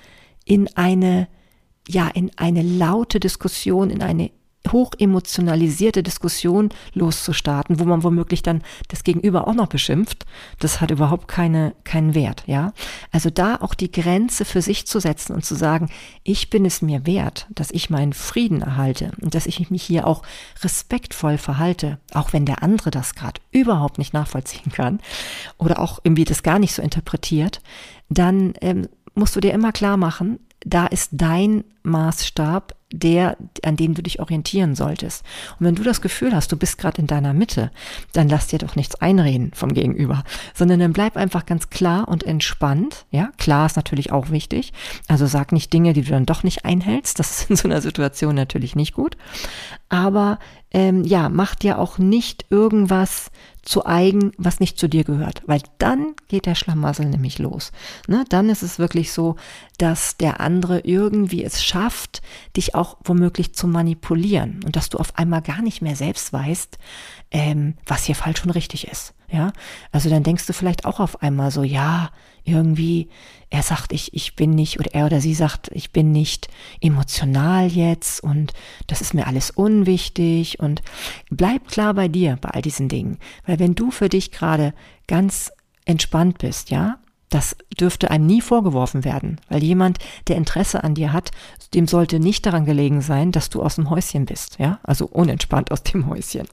in 0.45 0.68
eine 0.76 1.26
ja, 1.88 2.07
in 2.09 2.30
eine 2.37 2.62
laute 2.62 3.18
Diskussion, 3.18 3.88
in 3.88 4.02
eine 4.02 4.30
hoch 4.73 4.93
emotionalisierte 4.99 6.03
Diskussion 6.03 6.71
loszustarten, 6.95 7.79
wo 7.79 7.85
man 7.85 8.03
womöglich 8.03 8.43
dann 8.43 8.63
das 8.89 9.05
Gegenüber 9.05 9.47
auch 9.47 9.55
noch 9.55 9.69
beschimpft, 9.69 10.27
das 10.59 10.81
hat 10.81 10.91
überhaupt 10.91 11.29
keine, 11.29 11.75
keinen 11.85 12.15
Wert, 12.15 12.45
ja. 12.47 12.73
Also 13.13 13.31
da 13.31 13.57
auch 13.57 13.75
die 13.75 13.91
Grenze 13.91 14.45
für 14.45 14.63
sich 14.63 14.87
zu 14.87 15.01
setzen 15.01 15.35
und 15.35 15.45
zu 15.45 15.55
sagen, 15.55 15.91
ich 16.23 16.51
bin 16.51 16.65
es 16.65 16.83
mir 16.83 17.07
wert, 17.07 17.47
dass 17.51 17.71
ich 17.71 17.91
meinen 17.91 18.13
Frieden 18.13 18.63
erhalte 18.63 19.13
und 19.21 19.35
dass 19.35 19.47
ich 19.47 19.71
mich 19.71 19.83
hier 19.83 20.07
auch 20.07 20.23
respektvoll 20.63 21.39
verhalte, 21.39 21.99
auch 22.15 22.33
wenn 22.33 22.47
der 22.47 22.63
andere 22.63 22.91
das 22.91 23.15
gerade 23.15 23.41
überhaupt 23.51 23.99
nicht 23.99 24.13
nachvollziehen 24.13 24.73
kann 24.73 25.01
oder 25.59 25.79
auch 25.79 26.01
irgendwie 26.03 26.25
das 26.25 26.43
gar 26.43 26.59
nicht 26.59 26.75
so 26.75 26.83
interpretiert, 26.83 27.61
dann 28.09 28.55
ähm, 28.61 28.89
musst 29.15 29.37
du 29.37 29.41
dir 29.41 29.53
immer 29.53 29.73
klar 29.73 29.97
machen, 29.97 30.39
da 30.65 30.87
ist 30.87 31.11
dein 31.13 31.65
Maßstab 31.83 32.75
der, 32.90 33.37
an 33.64 33.76
dem 33.76 33.95
du 33.95 34.02
dich 34.02 34.18
orientieren 34.21 34.75
solltest. 34.75 35.25
Und 35.59 35.66
wenn 35.66 35.75
du 35.75 35.83
das 35.83 36.00
Gefühl 36.00 36.35
hast, 36.35 36.50
du 36.52 36.57
bist 36.57 36.78
gerade 36.78 37.00
in 37.02 37.07
deiner 37.07 37.35
Mitte, 37.35 37.71
dann 38.12 38.28
lass 38.28 38.47
dir 38.47 38.59
doch 38.59 38.76
nichts 38.76 38.95
einreden 38.97 39.50
vom 39.54 39.75
Gegenüber, 39.75 40.25
sondern 40.54 40.80
dann 40.80 40.95
bleib 40.95 41.16
einfach 41.16 41.45
ganz 41.45 41.68
klar 41.68 42.09
und 42.09 42.25
entspannt. 42.25 43.04
Ja, 43.11 43.30
klar 43.37 43.66
ist 43.66 43.76
natürlich 43.76 44.11
auch 44.11 44.30
wichtig. 44.30 44.73
Also 45.07 45.26
sag 45.26 45.52
nicht 45.52 45.73
Dinge, 45.73 45.92
die 45.92 46.02
du 46.02 46.11
dann 46.11 46.26
doch 46.26 46.42
nicht 46.42 46.64
einhältst. 46.64 47.18
Das 47.18 47.42
ist 47.42 47.50
in 47.50 47.57
so 47.57 47.68
einer 47.68 47.83
Situation 47.83 48.35
natürlich 48.35 48.75
nicht 48.75 48.95
gut. 48.95 49.16
Aber 49.90 50.38
ähm, 50.71 51.05
ja, 51.05 51.29
mach 51.29 51.55
dir 51.55 51.79
auch 51.79 51.99
nicht 51.99 52.47
irgendwas 52.51 53.31
zu 53.63 53.85
eigen, 53.85 54.33
was 54.39 54.61
nicht 54.61 54.79
zu 54.79 54.89
dir 54.89 55.05
gehört, 55.05 55.43
weil 55.47 55.61
dann 55.79 56.15
geht 56.29 56.47
der 56.47 56.55
Schlamassel 56.55 57.07
nämlich 57.07 57.39
los. 57.39 57.73
Ne? 58.07 58.25
Dann 58.29 58.49
ist 58.49 58.63
es 58.63 58.79
wirklich 58.79 59.13
so, 59.13 59.37
dass 59.77 60.17
der 60.17 60.41
andere 60.41 60.81
irgendwie 60.81 61.45
es 61.45 61.63
schafft, 61.63 62.23
dich 62.57 62.75
auch 62.75 62.97
womöglich 63.05 63.55
zu 63.55 63.67
manipulieren 63.67 64.61
und 64.65 64.77
dass 64.77 64.89
du 64.89 64.99
auf 64.99 65.19
einmal 65.19 65.43
gar 65.43 65.61
nicht 65.61 65.83
mehr 65.83 65.97
selbst 65.97 66.33
weißt, 66.33 66.79
ähm, 67.31 67.75
was 67.87 68.05
hier 68.05 68.15
falsch 68.15 68.43
und 68.45 68.51
richtig 68.51 68.89
ist. 68.89 69.15
Ja, 69.31 69.53
also 69.93 70.09
dann 70.09 70.23
denkst 70.23 70.47
du 70.47 70.55
vielleicht 70.55 70.87
auch 70.87 71.01
auf 71.01 71.23
einmal 71.23 71.51
so, 71.51 71.63
ja, 71.63 72.11
irgendwie, 72.49 73.09
er 73.50 73.62
sagt, 73.62 73.93
ich, 73.93 74.12
ich 74.14 74.37
bin 74.37 74.50
nicht, 74.50 74.78
oder 74.78 74.95
er 74.95 75.07
oder 75.07 75.21
sie 75.21 75.35
sagt, 75.35 75.71
ich 75.73 75.93
bin 75.93 76.12
nicht 76.12 76.49
emotional 76.81 77.69
jetzt 77.69 78.23
und 78.23 78.52
das 78.87 79.00
ist 79.00 79.14
mir 79.14 79.26
alles 79.26 79.50
unwichtig 79.50 80.61
und 80.61 80.83
bleib 81.31 81.69
klar 81.69 81.95
bei 81.95 82.09
dir 82.09 82.38
bei 82.40 82.50
all 82.50 82.62
diesen 82.62 82.88
Dingen. 82.88 83.19
Weil 83.47 83.59
wenn 83.59 83.75
du 83.75 83.90
für 83.90 84.09
dich 84.09 84.33
gerade 84.33 84.75
ganz 85.07 85.50
entspannt 85.85 86.38
bist, 86.38 86.71
ja, 86.71 86.99
das 87.30 87.56
dürfte 87.78 88.11
einem 88.11 88.26
nie 88.26 88.40
vorgeworfen 88.40 89.04
werden, 89.04 89.40
weil 89.49 89.62
jemand, 89.62 89.99
der 90.28 90.37
Interesse 90.37 90.82
an 90.82 90.94
dir 90.94 91.12
hat, 91.12 91.30
dem 91.75 91.87
sollte 91.87 92.20
nicht 92.20 92.47
daran 92.47 92.64
gelegen 92.64 93.00
sein, 93.00 93.32
dass 93.32 93.50
du 93.50 93.62
aus 93.62 93.76
dem 93.76 93.90
Häuschen 93.90 94.25
bist, 94.25 94.58
ja, 94.58 94.78
also 94.82 95.06
unentspannt 95.06 95.70
aus 95.70 95.82
dem 95.82 96.06
Häuschen. 96.06 96.49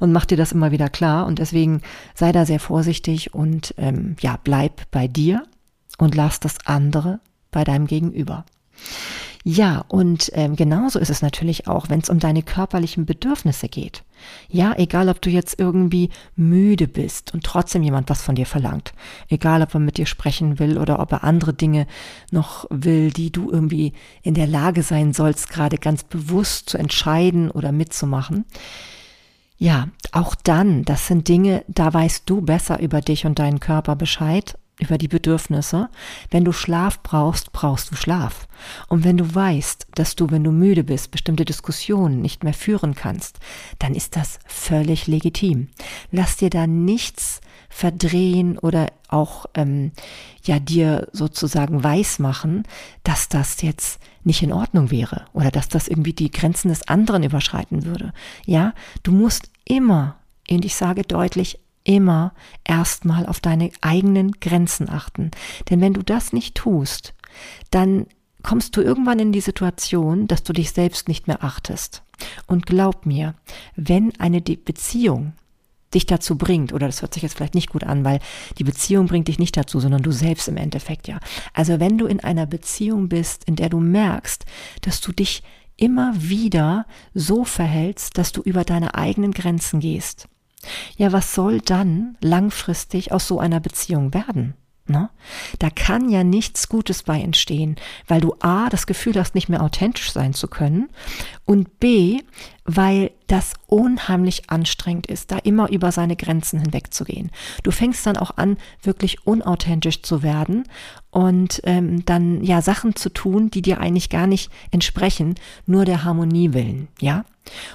Und 0.00 0.12
mach 0.12 0.24
dir 0.24 0.36
das 0.36 0.52
immer 0.52 0.72
wieder 0.72 0.88
klar 0.88 1.26
und 1.26 1.38
deswegen 1.38 1.82
sei 2.14 2.32
da 2.32 2.44
sehr 2.44 2.60
vorsichtig 2.60 3.34
und 3.34 3.74
ähm, 3.78 4.16
ja, 4.20 4.38
bleib 4.42 4.90
bei 4.90 5.06
dir 5.08 5.44
und 5.98 6.14
lass 6.14 6.40
das 6.40 6.58
andere 6.66 7.20
bei 7.50 7.64
deinem 7.64 7.86
Gegenüber. 7.86 8.44
Ja, 9.48 9.84
und 9.86 10.32
ähm, 10.34 10.56
genauso 10.56 10.98
ist 10.98 11.08
es 11.08 11.22
natürlich 11.22 11.68
auch, 11.68 11.88
wenn 11.88 12.00
es 12.00 12.10
um 12.10 12.18
deine 12.18 12.42
körperlichen 12.42 13.06
Bedürfnisse 13.06 13.68
geht. 13.68 14.02
Ja, 14.48 14.74
egal 14.76 15.08
ob 15.08 15.22
du 15.22 15.30
jetzt 15.30 15.60
irgendwie 15.60 16.10
müde 16.34 16.88
bist 16.88 17.32
und 17.32 17.44
trotzdem 17.44 17.84
jemand 17.84 18.10
was 18.10 18.22
von 18.22 18.34
dir 18.34 18.44
verlangt. 18.44 18.92
Egal 19.28 19.62
ob 19.62 19.72
er 19.72 19.78
mit 19.78 19.98
dir 19.98 20.06
sprechen 20.06 20.58
will 20.58 20.78
oder 20.78 20.98
ob 20.98 21.12
er 21.12 21.22
andere 21.22 21.54
Dinge 21.54 21.86
noch 22.32 22.66
will, 22.70 23.12
die 23.12 23.30
du 23.30 23.48
irgendwie 23.48 23.92
in 24.22 24.34
der 24.34 24.48
Lage 24.48 24.82
sein 24.82 25.12
sollst, 25.12 25.48
gerade 25.48 25.78
ganz 25.78 26.02
bewusst 26.02 26.68
zu 26.68 26.76
entscheiden 26.76 27.48
oder 27.48 27.70
mitzumachen. 27.70 28.46
Ja, 29.58 29.86
auch 30.10 30.34
dann, 30.34 30.84
das 30.84 31.06
sind 31.06 31.28
Dinge, 31.28 31.64
da 31.68 31.94
weißt 31.94 32.24
du 32.26 32.40
besser 32.40 32.80
über 32.80 33.00
dich 33.00 33.26
und 33.26 33.38
deinen 33.38 33.60
Körper 33.60 33.94
Bescheid 33.94 34.58
über 34.78 34.98
die 34.98 35.08
Bedürfnisse. 35.08 35.88
Wenn 36.30 36.44
du 36.44 36.52
Schlaf 36.52 37.02
brauchst, 37.02 37.52
brauchst 37.52 37.90
du 37.90 37.96
Schlaf. 37.96 38.46
Und 38.88 39.04
wenn 39.04 39.16
du 39.16 39.34
weißt, 39.34 39.86
dass 39.94 40.16
du, 40.16 40.30
wenn 40.30 40.44
du 40.44 40.52
müde 40.52 40.84
bist, 40.84 41.10
bestimmte 41.10 41.44
Diskussionen 41.44 42.20
nicht 42.20 42.44
mehr 42.44 42.54
führen 42.54 42.94
kannst, 42.94 43.38
dann 43.78 43.94
ist 43.94 44.16
das 44.16 44.38
völlig 44.46 45.06
legitim. 45.06 45.68
Lass 46.10 46.36
dir 46.36 46.50
da 46.50 46.66
nichts 46.66 47.40
verdrehen 47.68 48.58
oder 48.58 48.88
auch 49.08 49.46
ähm, 49.54 49.92
ja 50.44 50.58
dir 50.58 51.08
sozusagen 51.12 51.84
weismachen, 51.84 52.64
dass 53.02 53.28
das 53.28 53.62
jetzt 53.62 54.00
nicht 54.24 54.42
in 54.42 54.52
Ordnung 54.52 54.90
wäre 54.90 55.26
oder 55.32 55.50
dass 55.50 55.68
das 55.68 55.88
irgendwie 55.88 56.12
die 56.12 56.30
Grenzen 56.30 56.68
des 56.68 56.88
anderen 56.88 57.22
überschreiten 57.22 57.84
würde. 57.84 58.12
Ja, 58.44 58.74
du 59.02 59.12
musst 59.12 59.50
immer, 59.64 60.16
und 60.50 60.64
ich 60.64 60.74
sage 60.74 61.02
deutlich, 61.02 61.58
immer 61.86 62.34
erstmal 62.64 63.26
auf 63.26 63.40
deine 63.40 63.70
eigenen 63.80 64.32
Grenzen 64.32 64.90
achten. 64.90 65.30
Denn 65.70 65.80
wenn 65.80 65.94
du 65.94 66.02
das 66.02 66.32
nicht 66.32 66.56
tust, 66.56 67.14
dann 67.70 68.06
kommst 68.42 68.76
du 68.76 68.80
irgendwann 68.80 69.18
in 69.18 69.32
die 69.32 69.40
Situation, 69.40 70.26
dass 70.26 70.42
du 70.42 70.52
dich 70.52 70.72
selbst 70.72 71.08
nicht 71.08 71.26
mehr 71.28 71.44
achtest. 71.44 72.02
Und 72.46 72.66
glaub 72.66 73.06
mir, 73.06 73.34
wenn 73.76 74.18
eine 74.18 74.40
Beziehung 74.40 75.32
dich 75.94 76.06
dazu 76.06 76.36
bringt, 76.36 76.72
oder 76.72 76.86
das 76.86 77.02
hört 77.02 77.14
sich 77.14 77.22
jetzt 77.22 77.36
vielleicht 77.36 77.54
nicht 77.54 77.70
gut 77.70 77.84
an, 77.84 78.04
weil 78.04 78.18
die 78.58 78.64
Beziehung 78.64 79.06
bringt 79.06 79.28
dich 79.28 79.38
nicht 79.38 79.56
dazu, 79.56 79.78
sondern 79.78 80.02
du 80.02 80.10
selbst 80.10 80.48
im 80.48 80.56
Endeffekt 80.56 81.06
ja. 81.06 81.20
Also 81.54 81.78
wenn 81.78 81.98
du 81.98 82.06
in 82.06 82.20
einer 82.20 82.46
Beziehung 82.46 83.08
bist, 83.08 83.44
in 83.44 83.54
der 83.54 83.68
du 83.68 83.78
merkst, 83.78 84.44
dass 84.80 85.00
du 85.00 85.12
dich 85.12 85.42
immer 85.76 86.12
wieder 86.16 86.86
so 87.14 87.44
verhältst, 87.44 88.18
dass 88.18 88.32
du 88.32 88.42
über 88.42 88.64
deine 88.64 88.94
eigenen 88.94 89.32
Grenzen 89.32 89.78
gehst, 89.80 90.28
ja, 90.96 91.12
was 91.12 91.34
soll 91.34 91.60
dann 91.60 92.16
langfristig 92.20 93.12
aus 93.12 93.26
so 93.28 93.38
einer 93.40 93.60
Beziehung 93.60 94.14
werden? 94.14 94.54
Ne? 94.88 95.10
Da 95.58 95.68
kann 95.70 96.08
ja 96.08 96.22
nichts 96.22 96.68
Gutes 96.68 97.02
bei 97.02 97.20
entstehen, 97.20 97.74
weil 98.06 98.20
du 98.20 98.34
A, 98.40 98.68
das 98.68 98.86
Gefühl 98.86 99.14
hast, 99.16 99.34
nicht 99.34 99.48
mehr 99.48 99.62
authentisch 99.62 100.12
sein 100.12 100.32
zu 100.32 100.46
können 100.46 100.88
und 101.44 101.80
B, 101.80 102.20
weil 102.64 103.10
das 103.26 103.54
unheimlich 103.66 104.48
anstrengend 104.48 105.08
ist, 105.08 105.32
da 105.32 105.38
immer 105.38 105.70
über 105.70 105.90
seine 105.90 106.14
Grenzen 106.14 106.60
hinwegzugehen. 106.60 107.30
Du 107.64 107.72
fängst 107.72 108.06
dann 108.06 108.16
auch 108.16 108.36
an, 108.36 108.58
wirklich 108.82 109.26
unauthentisch 109.26 110.02
zu 110.02 110.22
werden 110.22 110.64
und 111.10 111.60
ähm, 111.64 112.04
dann 112.04 112.44
ja 112.44 112.62
Sachen 112.62 112.94
zu 112.94 113.10
tun, 113.10 113.50
die 113.50 113.62
dir 113.62 113.80
eigentlich 113.80 114.08
gar 114.08 114.28
nicht 114.28 114.52
entsprechen, 114.70 115.34
nur 115.66 115.84
der 115.84 116.04
Harmonie 116.04 116.52
willen, 116.52 116.88
ja? 117.00 117.24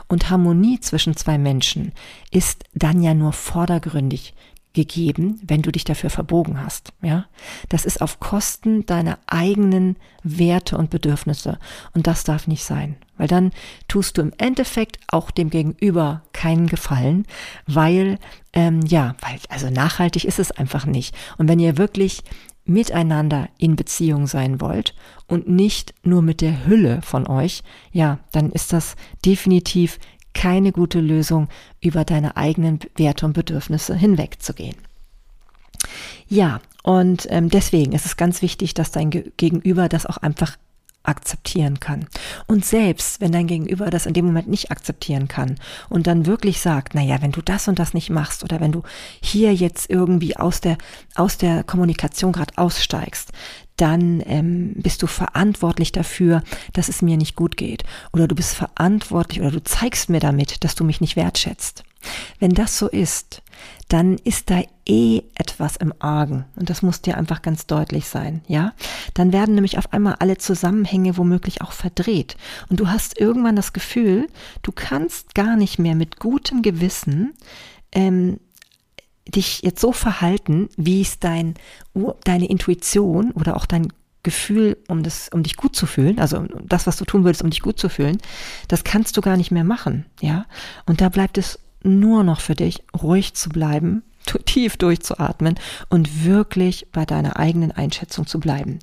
Und 0.08 0.30
Harmonie 0.30 0.80
zwischen 0.80 1.16
zwei 1.16 1.38
Menschen 1.38 1.94
ist 2.30 2.66
dann 2.74 3.02
ja 3.02 3.14
nur 3.14 3.32
vordergründig 3.32 4.34
gegeben, 4.74 5.40
wenn 5.44 5.62
du 5.62 5.72
dich 5.72 5.84
dafür 5.84 6.10
verbogen 6.10 6.62
hast, 6.64 6.94
ja? 7.02 7.26
Das 7.70 7.86
ist 7.86 8.02
auf 8.02 8.20
Kosten 8.20 8.86
deiner 8.86 9.20
eigenen 9.28 9.98
Werte 10.24 10.78
und 10.78 10.90
Bedürfnisse 10.90 11.60
und 11.94 12.08
das 12.08 12.24
darf 12.24 12.48
nicht 12.48 12.64
sein, 12.64 12.96
weil 13.18 13.28
dann 13.28 13.52
tust 13.88 14.18
du 14.18 14.22
im 14.22 14.34
Endeffekt 14.38 15.00
auch 15.08 15.32
dem 15.32 15.50
Gegenüber 15.50 16.24
keinen 16.34 16.68
Gefallen, 16.68 17.26
weil 17.68 18.18
ähm, 18.54 18.82
ja, 18.86 19.16
weil 19.22 19.40
also 19.50 19.70
nachhaltig 19.70 20.26
ist 20.26 20.40
es 20.40 20.52
einfach 20.52 20.86
nicht. 20.86 21.16
Und 21.38 21.48
wenn 21.48 21.60
ihr 21.60 21.78
wirklich 21.78 22.24
miteinander 22.66 23.50
in 23.58 23.76
Beziehung 23.76 24.28
sein 24.28 24.62
wollt 24.62 24.96
und 25.28 25.50
nicht 25.50 25.94
nur 26.04 26.22
mit 26.22 26.42
der 26.42 26.66
Hülle 26.66 27.02
von 27.02 27.28
euch, 27.28 27.64
ja, 27.92 28.20
dann 28.32 28.52
ist 28.52 28.72
das 28.72 28.96
definitiv 29.26 30.00
keine 30.34 30.72
gute 30.72 31.00
Lösung, 31.00 31.50
über 31.82 32.06
deine 32.06 32.38
eigenen 32.38 32.80
Werte 32.96 33.26
und 33.26 33.34
Bedürfnisse 33.34 33.96
hinwegzugehen. 33.96 34.76
Ja, 36.28 36.62
und 36.84 37.28
ähm, 37.30 37.50
deswegen 37.50 37.92
ist 37.92 38.06
es 38.06 38.18
ganz 38.18 38.42
wichtig, 38.42 38.74
dass 38.74 38.92
dein 38.92 39.10
Gegenüber 39.10 39.90
das 39.90 40.06
auch 40.06 40.18
einfach 40.18 40.58
akzeptieren 41.04 41.80
kann. 41.80 42.08
Und 42.48 42.64
selbst 42.64 43.22
wenn 43.22 43.32
dein 43.32 43.48
Gegenüber 43.48 43.90
das 43.90 44.06
in 44.06 44.14
dem 44.14 44.26
Moment 44.26 44.48
nicht 44.48 44.72
akzeptieren 44.72 45.28
kann 45.28 45.56
und 45.90 46.06
dann 46.06 46.28
wirklich 46.28 46.62
sagt, 46.62 46.94
naja, 46.94 47.22
wenn 47.22 47.32
du 47.32 47.42
das 47.42 47.68
und 47.68 47.80
das 47.80 47.94
nicht 47.94 48.10
machst 48.12 48.44
oder 48.44 48.60
wenn 48.60 48.72
du 48.72 48.84
hier 49.20 49.54
jetzt 49.54 49.90
irgendwie 49.90 50.38
aus 50.38 50.62
der, 50.62 50.78
aus 51.16 51.38
der 51.38 51.64
Kommunikation 51.64 52.32
gerade 52.32 52.56
aussteigst, 52.58 53.32
dann 53.82 54.22
ähm, 54.28 54.74
bist 54.76 55.02
du 55.02 55.08
verantwortlich 55.08 55.92
dafür, 55.92 56.44
dass 56.74 56.88
es 56.88 57.02
mir 57.02 57.18
nicht 57.18 57.36
gut 57.36 57.58
geht. 57.58 57.84
Oder 58.14 58.28
du 58.28 58.36
bist 58.36 58.54
verantwortlich 58.54 59.42
oder 59.42 59.50
du 59.50 59.64
zeigst 59.64 60.10
mir 60.10 60.20
damit, 60.20 60.64
dass 60.64 60.76
du 60.76 60.84
mich 60.84 61.02
nicht 61.02 61.16
wertschätzt. 61.16 61.84
Wenn 62.40 62.52
das 62.52 62.78
so 62.78 62.88
ist, 62.88 63.42
dann 63.88 64.18
ist 64.18 64.50
da 64.50 64.62
eh 64.86 65.22
etwas 65.36 65.78
im 65.78 65.94
Argen. 66.00 66.46
Und 66.56 66.70
das 66.70 66.82
muss 66.82 67.02
dir 67.02 67.18
einfach 67.18 67.42
ganz 67.42 67.66
deutlich 67.66 68.08
sein, 68.08 68.42
ja? 68.48 68.74
Dann 69.14 69.34
werden 69.34 69.56
nämlich 69.56 69.78
auf 69.78 69.94
einmal 69.94 70.16
alle 70.20 70.38
Zusammenhänge 70.38 71.18
womöglich 71.18 71.62
auch 71.62 71.72
verdreht. 71.72 72.38
Und 72.70 72.80
du 72.80 72.88
hast 72.88 73.20
irgendwann 73.20 73.56
das 73.56 73.74
Gefühl, 73.74 74.28
du 74.62 74.72
kannst 74.72 75.36
gar 75.36 75.56
nicht 75.56 75.80
mehr 75.80 75.96
mit 75.96 76.20
gutem 76.20 76.62
Gewissen 76.62 77.34
ähm, 77.92 78.40
dich 79.28 79.62
jetzt 79.62 79.82
so 79.82 79.92
verhalten, 79.92 80.70
wie 80.78 81.02
es 81.02 81.20
dein, 81.20 81.56
deine 82.24 82.50
Intuition 82.50 83.32
oder 83.32 83.56
auch 83.56 83.66
dein 83.66 83.88
Gefühl, 84.24 84.78
um 84.88 85.02
das, 85.02 85.30
um 85.30 85.42
dich 85.42 85.58
gut 85.58 85.76
zu 85.76 85.86
fühlen, 85.86 86.20
also 86.20 86.46
das, 86.64 86.86
was 86.86 86.98
du 86.98 87.06
tun 87.06 87.24
würdest, 87.24 87.44
um 87.44 87.50
dich 87.50 87.62
gut 87.62 87.80
zu 87.80 87.90
fühlen, 87.90 88.20
das 88.68 88.84
kannst 88.84 89.18
du 89.18 89.22
gar 89.22 89.36
nicht 89.36 89.52
mehr 89.52 89.64
machen, 89.64 90.06
ja. 90.20 90.46
Und 90.86 91.02
da 91.02 91.10
bleibt 91.10 91.38
es 91.40 91.60
nur 91.84 92.24
noch 92.24 92.40
für 92.40 92.54
dich, 92.54 92.84
ruhig 93.02 93.34
zu 93.34 93.50
bleiben, 93.50 94.04
tief 94.46 94.78
durchzuatmen 94.78 95.56
und 95.90 96.26
wirklich 96.26 96.88
bei 96.92 97.06
deiner 97.06 97.38
eigenen 97.38 97.72
Einschätzung 97.72 98.28
zu 98.28 98.40
bleiben. 98.40 98.80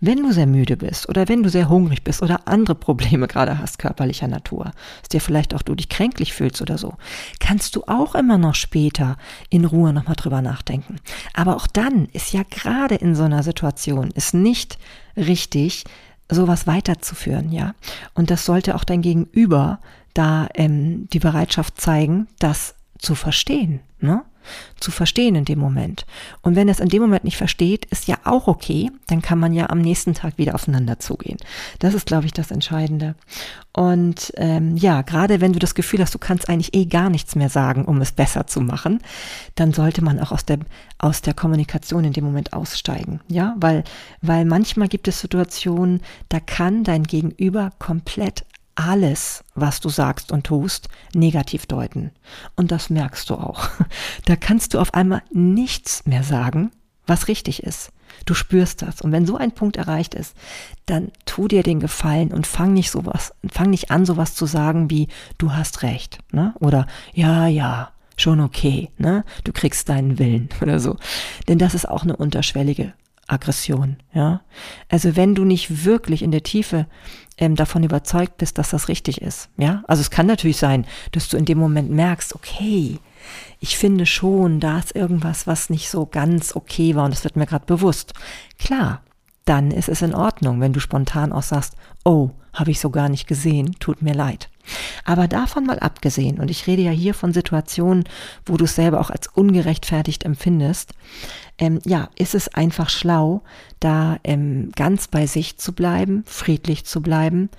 Wenn 0.00 0.22
du 0.22 0.32
sehr 0.32 0.46
müde 0.46 0.76
bist 0.76 1.08
oder 1.08 1.28
wenn 1.28 1.42
du 1.42 1.50
sehr 1.50 1.68
hungrig 1.68 2.02
bist 2.02 2.22
oder 2.22 2.48
andere 2.48 2.74
Probleme 2.74 3.26
gerade 3.28 3.58
hast 3.58 3.78
körperlicher 3.78 4.28
Natur, 4.28 4.72
dass 5.00 5.08
dir 5.10 5.20
vielleicht 5.20 5.54
auch 5.54 5.62
du 5.62 5.74
dich 5.74 5.88
kränklich 5.88 6.32
fühlst 6.32 6.62
oder 6.62 6.78
so, 6.78 6.94
kannst 7.38 7.76
du 7.76 7.82
auch 7.86 8.14
immer 8.14 8.38
noch 8.38 8.54
später 8.54 9.16
in 9.48 9.64
Ruhe 9.64 9.92
nochmal 9.92 10.16
drüber 10.16 10.42
nachdenken. 10.42 10.96
Aber 11.34 11.56
auch 11.56 11.66
dann 11.66 12.06
ist 12.06 12.32
ja 12.32 12.42
gerade 12.48 12.94
in 12.94 13.14
so 13.14 13.24
einer 13.24 13.42
Situation 13.42 14.10
ist 14.14 14.34
nicht 14.34 14.78
richtig, 15.16 15.84
sowas 16.28 16.66
weiterzuführen, 16.66 17.52
ja. 17.52 17.74
Und 18.14 18.30
das 18.30 18.44
sollte 18.44 18.74
auch 18.74 18.84
dein 18.84 19.02
Gegenüber 19.02 19.80
da 20.14 20.48
ähm, 20.54 21.08
die 21.12 21.18
Bereitschaft 21.18 21.80
zeigen, 21.80 22.28
das 22.38 22.74
zu 22.98 23.14
verstehen, 23.14 23.80
ne? 24.00 24.22
Zu 24.78 24.90
verstehen 24.90 25.34
in 25.34 25.44
dem 25.44 25.58
Moment. 25.58 26.06
Und 26.42 26.56
wenn 26.56 26.68
es 26.68 26.80
in 26.80 26.88
dem 26.88 27.02
Moment 27.02 27.24
nicht 27.24 27.36
versteht, 27.36 27.84
ist 27.86 28.08
ja 28.08 28.18
auch 28.24 28.46
okay, 28.46 28.90
dann 29.06 29.22
kann 29.22 29.38
man 29.38 29.52
ja 29.52 29.70
am 29.70 29.80
nächsten 29.80 30.14
Tag 30.14 30.38
wieder 30.38 30.54
aufeinander 30.54 30.98
zugehen. 30.98 31.38
Das 31.78 31.94
ist, 31.94 32.06
glaube 32.06 32.26
ich, 32.26 32.32
das 32.32 32.50
Entscheidende. 32.50 33.14
Und 33.72 34.32
ähm, 34.36 34.76
ja, 34.76 35.02
gerade 35.02 35.40
wenn 35.40 35.52
du 35.52 35.58
das 35.58 35.74
Gefühl 35.74 36.00
hast, 36.00 36.14
du 36.14 36.18
kannst 36.18 36.48
eigentlich 36.48 36.74
eh 36.74 36.86
gar 36.86 37.08
nichts 37.08 37.36
mehr 37.36 37.48
sagen, 37.48 37.84
um 37.84 38.00
es 38.00 38.12
besser 38.12 38.46
zu 38.46 38.60
machen, 38.60 39.00
dann 39.54 39.72
sollte 39.72 40.02
man 40.02 40.18
auch 40.18 40.32
aus 40.32 40.44
der, 40.44 40.58
aus 40.98 41.22
der 41.22 41.34
Kommunikation 41.34 42.04
in 42.04 42.12
dem 42.12 42.24
Moment 42.24 42.52
aussteigen. 42.52 43.20
Ja, 43.28 43.54
weil, 43.58 43.84
weil 44.22 44.44
manchmal 44.44 44.88
gibt 44.88 45.06
es 45.06 45.20
Situationen, 45.20 46.00
da 46.28 46.40
kann 46.40 46.82
dein 46.82 47.04
Gegenüber 47.04 47.70
komplett 47.78 48.44
alles, 48.80 49.44
was 49.54 49.80
du 49.80 49.88
sagst 49.88 50.32
und 50.32 50.44
tust, 50.44 50.88
negativ 51.14 51.66
deuten. 51.66 52.12
Und 52.56 52.70
das 52.72 52.90
merkst 52.90 53.28
du 53.30 53.34
auch. 53.34 53.68
Da 54.24 54.36
kannst 54.36 54.74
du 54.74 54.78
auf 54.78 54.94
einmal 54.94 55.22
nichts 55.32 56.06
mehr 56.06 56.22
sagen, 56.22 56.70
was 57.06 57.28
richtig 57.28 57.62
ist. 57.62 57.90
Du 58.24 58.34
spürst 58.34 58.82
das. 58.82 59.00
Und 59.00 59.12
wenn 59.12 59.26
so 59.26 59.36
ein 59.36 59.52
Punkt 59.52 59.76
erreicht 59.76 60.14
ist, 60.14 60.36
dann 60.86 61.10
tu 61.24 61.48
dir 61.48 61.62
den 61.62 61.80
Gefallen 61.80 62.32
und 62.32 62.46
fang 62.46 62.72
nicht 62.72 62.90
sowas, 62.90 63.32
fang 63.50 63.70
nicht 63.70 63.90
an, 63.90 64.06
sowas 64.06 64.34
zu 64.34 64.46
sagen 64.46 64.90
wie, 64.90 65.08
du 65.38 65.52
hast 65.52 65.82
recht, 65.82 66.18
ne? 66.32 66.54
Oder, 66.60 66.86
ja, 67.12 67.46
ja, 67.46 67.90
schon 68.16 68.40
okay, 68.40 68.90
ne? 68.98 69.24
Du 69.44 69.52
kriegst 69.52 69.88
deinen 69.88 70.18
Willen 70.18 70.48
oder 70.60 70.78
so. 70.78 70.96
Denn 71.48 71.58
das 71.58 71.74
ist 71.74 71.88
auch 71.88 72.02
eine 72.02 72.16
unterschwellige 72.16 72.92
Aggression, 73.30 73.96
ja. 74.12 74.40
Also 74.88 75.16
wenn 75.16 75.34
du 75.34 75.44
nicht 75.44 75.84
wirklich 75.84 76.22
in 76.22 76.30
der 76.30 76.42
Tiefe 76.42 76.86
ähm, 77.38 77.54
davon 77.54 77.84
überzeugt 77.84 78.38
bist, 78.38 78.58
dass 78.58 78.70
das 78.70 78.88
richtig 78.88 79.22
ist, 79.22 79.48
ja. 79.56 79.82
Also 79.86 80.00
es 80.00 80.10
kann 80.10 80.26
natürlich 80.26 80.56
sein, 80.56 80.86
dass 81.12 81.28
du 81.28 81.36
in 81.36 81.44
dem 81.44 81.58
Moment 81.58 81.90
merkst, 81.90 82.34
okay, 82.34 82.98
ich 83.60 83.76
finde 83.78 84.06
schon, 84.06 84.60
da 84.60 84.78
ist 84.78 84.96
irgendwas, 84.96 85.46
was 85.46 85.70
nicht 85.70 85.90
so 85.90 86.06
ganz 86.06 86.56
okay 86.56 86.94
war 86.94 87.04
und 87.04 87.14
das 87.14 87.24
wird 87.24 87.36
mir 87.36 87.46
gerade 87.46 87.66
bewusst. 87.66 88.14
Klar, 88.58 89.02
dann 89.44 89.70
ist 89.70 89.88
es 89.88 90.02
in 90.02 90.14
Ordnung, 90.14 90.60
wenn 90.60 90.72
du 90.72 90.80
spontan 90.80 91.32
auch 91.32 91.42
sagst, 91.42 91.74
oh, 92.04 92.30
habe 92.52 92.70
ich 92.70 92.80
so 92.80 92.90
gar 92.90 93.08
nicht 93.08 93.26
gesehen, 93.26 93.76
tut 93.78 94.02
mir 94.02 94.14
leid. 94.14 94.50
Aber 95.04 95.28
davon 95.28 95.64
mal 95.64 95.78
abgesehen, 95.78 96.38
und 96.38 96.50
ich 96.50 96.66
rede 96.66 96.82
ja 96.82 96.90
hier 96.90 97.14
von 97.14 97.32
Situationen, 97.32 98.04
wo 98.46 98.56
du 98.56 98.64
es 98.64 98.74
selber 98.74 99.00
auch 99.00 99.10
als 99.10 99.28
ungerechtfertigt 99.28 100.24
empfindest, 100.24 100.92
ähm, 101.58 101.80
ja, 101.84 102.08
ist 102.16 102.34
es 102.34 102.48
einfach 102.48 102.88
schlau, 102.88 103.42
da 103.80 104.18
ähm, 104.24 104.72
ganz 104.74 105.08
bei 105.08 105.26
sich 105.26 105.58
zu 105.58 105.72
bleiben, 105.72 106.24
friedlich 106.26 106.86
zu 106.86 107.02
bleiben 107.02 107.50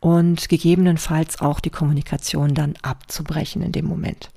und 0.00 0.48
gegebenenfalls 0.48 1.40
auch 1.40 1.60
die 1.60 1.70
Kommunikation 1.70 2.54
dann 2.54 2.74
abzubrechen 2.82 3.62
in 3.62 3.72
dem 3.72 3.84
Moment. 3.84 4.30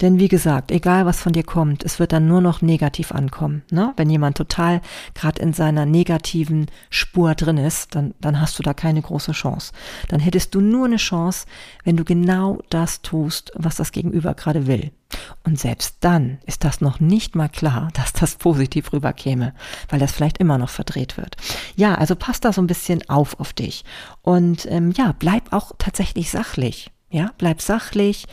Denn 0.00 0.18
wie 0.18 0.28
gesagt, 0.28 0.70
egal 0.70 1.06
was 1.06 1.20
von 1.20 1.32
dir 1.32 1.44
kommt, 1.44 1.84
es 1.84 1.98
wird 1.98 2.12
dann 2.12 2.26
nur 2.26 2.40
noch 2.40 2.62
negativ 2.62 3.12
ankommen. 3.12 3.62
Ne? 3.70 3.92
Wenn 3.96 4.10
jemand 4.10 4.36
total 4.36 4.80
gerade 5.14 5.40
in 5.42 5.52
seiner 5.52 5.86
negativen 5.86 6.66
Spur 6.90 7.34
drin 7.34 7.58
ist, 7.58 7.94
dann, 7.94 8.14
dann 8.20 8.40
hast 8.40 8.58
du 8.58 8.62
da 8.62 8.74
keine 8.74 9.02
große 9.02 9.32
Chance. 9.32 9.72
Dann 10.08 10.20
hättest 10.20 10.54
du 10.54 10.60
nur 10.60 10.86
eine 10.86 10.96
Chance, 10.96 11.46
wenn 11.84 11.96
du 11.96 12.04
genau 12.04 12.58
das 12.70 13.02
tust, 13.02 13.52
was 13.54 13.76
das 13.76 13.92
Gegenüber 13.92 14.34
gerade 14.34 14.66
will. 14.66 14.92
Und 15.44 15.58
selbst 15.58 15.96
dann 16.00 16.38
ist 16.46 16.64
das 16.64 16.80
noch 16.80 17.00
nicht 17.00 17.34
mal 17.34 17.48
klar, 17.48 17.88
dass 17.94 18.12
das 18.12 18.36
positiv 18.36 18.92
rüberkäme, 18.92 19.54
weil 19.88 19.98
das 20.00 20.12
vielleicht 20.12 20.38
immer 20.38 20.58
noch 20.58 20.70
verdreht 20.70 21.16
wird. 21.16 21.36
Ja, 21.76 21.94
also 21.94 22.16
passt 22.16 22.44
da 22.44 22.52
so 22.52 22.62
ein 22.62 22.66
bisschen 22.66 23.08
auf 23.08 23.38
auf 23.40 23.52
dich. 23.52 23.84
Und 24.22 24.66
ähm, 24.70 24.92
ja, 24.96 25.14
bleib 25.18 25.52
auch 25.52 25.72
tatsächlich 25.78 26.30
sachlich. 26.30 26.90
Ja, 27.12 27.30
bleib 27.36 27.60
sachlich, 27.60 28.24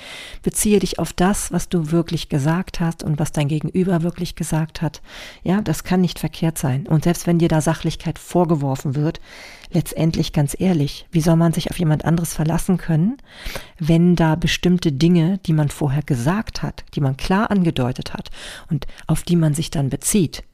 beziehe 0.41 0.79
dich 0.79 0.99
auf 0.99 1.11
das, 1.11 1.51
was 1.51 1.67
du 1.67 1.91
wirklich 1.91 2.29
gesagt 2.29 2.79
hast 2.79 3.03
und 3.03 3.19
was 3.19 3.33
dein 3.33 3.49
Gegenüber 3.49 4.03
wirklich 4.03 4.35
gesagt 4.35 4.81
hat. 4.81 5.01
Ja, 5.43 5.59
das 5.59 5.83
kann 5.83 5.99
nicht 5.99 6.17
verkehrt 6.17 6.57
sein. 6.57 6.87
Und 6.87 7.03
selbst 7.03 7.27
wenn 7.27 7.39
dir 7.39 7.49
da 7.49 7.59
Sachlichkeit 7.59 8.17
vorgeworfen 8.17 8.95
wird, 8.95 9.19
letztendlich 9.69 10.31
ganz 10.31 10.55
ehrlich, 10.57 11.05
wie 11.11 11.19
soll 11.19 11.35
man 11.35 11.51
sich 11.51 11.69
auf 11.69 11.77
jemand 11.77 12.05
anderes 12.05 12.33
verlassen 12.33 12.77
können, 12.77 13.17
wenn 13.79 14.15
da 14.15 14.35
bestimmte 14.35 14.93
Dinge, 14.93 15.39
die 15.39 15.53
man 15.53 15.67
vorher 15.67 16.01
gesagt 16.01 16.63
hat, 16.63 16.85
die 16.95 17.01
man 17.01 17.17
klar 17.17 17.51
angedeutet 17.51 18.13
hat 18.13 18.31
und 18.69 18.87
auf 19.07 19.23
die 19.23 19.35
man 19.35 19.53
sich 19.53 19.71
dann 19.71 19.89
bezieht, 19.89 20.45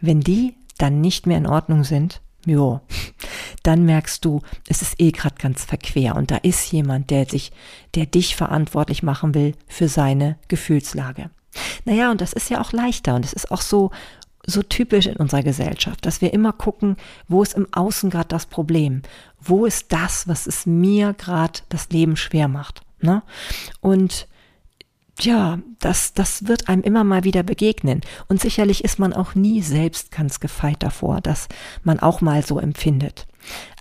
wenn 0.00 0.18
die 0.18 0.56
dann 0.78 1.00
nicht 1.00 1.28
mehr 1.28 1.38
in 1.38 1.46
Ordnung 1.46 1.84
sind, 1.84 2.22
jo, 2.48 2.80
dann 3.62 3.84
merkst 3.84 4.24
du, 4.24 4.40
es 4.68 4.82
ist 4.82 5.00
eh 5.00 5.10
gerade 5.10 5.36
ganz 5.38 5.64
verquer 5.64 6.16
und 6.16 6.30
da 6.30 6.36
ist 6.36 6.70
jemand, 6.72 7.10
der 7.10 7.26
sich, 7.26 7.52
der 7.94 8.06
dich 8.06 8.36
verantwortlich 8.36 9.02
machen 9.02 9.34
will 9.34 9.54
für 9.66 9.88
seine 9.88 10.38
Gefühlslage. 10.48 11.30
Naja, 11.84 12.10
und 12.10 12.20
das 12.20 12.32
ist 12.32 12.50
ja 12.50 12.60
auch 12.60 12.72
leichter 12.72 13.14
und 13.14 13.24
es 13.24 13.32
ist 13.32 13.50
auch 13.50 13.60
so, 13.60 13.90
so 14.46 14.62
typisch 14.62 15.06
in 15.06 15.16
unserer 15.16 15.42
Gesellschaft, 15.42 16.06
dass 16.06 16.20
wir 16.20 16.32
immer 16.32 16.52
gucken, 16.52 16.96
wo 17.26 17.42
ist 17.42 17.54
im 17.54 17.66
Außen 17.72 18.10
gerade 18.10 18.28
das 18.28 18.46
Problem? 18.46 19.02
Wo 19.40 19.66
ist 19.66 19.92
das, 19.92 20.26
was 20.26 20.46
es 20.46 20.66
mir 20.66 21.14
gerade 21.14 21.60
das 21.68 21.90
Leben 21.90 22.16
schwer 22.16 22.48
macht? 22.48 22.82
Ne? 23.00 23.22
Und 23.80 24.26
ja, 25.20 25.58
das, 25.80 26.12
das 26.12 26.46
wird 26.46 26.68
einem 26.68 26.82
immer 26.82 27.04
mal 27.04 27.24
wieder 27.24 27.42
begegnen. 27.42 28.00
Und 28.28 28.40
sicherlich 28.40 28.84
ist 28.84 28.98
man 28.98 29.12
auch 29.12 29.34
nie 29.34 29.62
selbst 29.62 30.10
ganz 30.10 30.40
gefeit 30.40 30.82
davor, 30.82 31.20
dass 31.20 31.48
man 31.82 32.00
auch 32.00 32.20
mal 32.20 32.44
so 32.44 32.58
empfindet. 32.58 33.26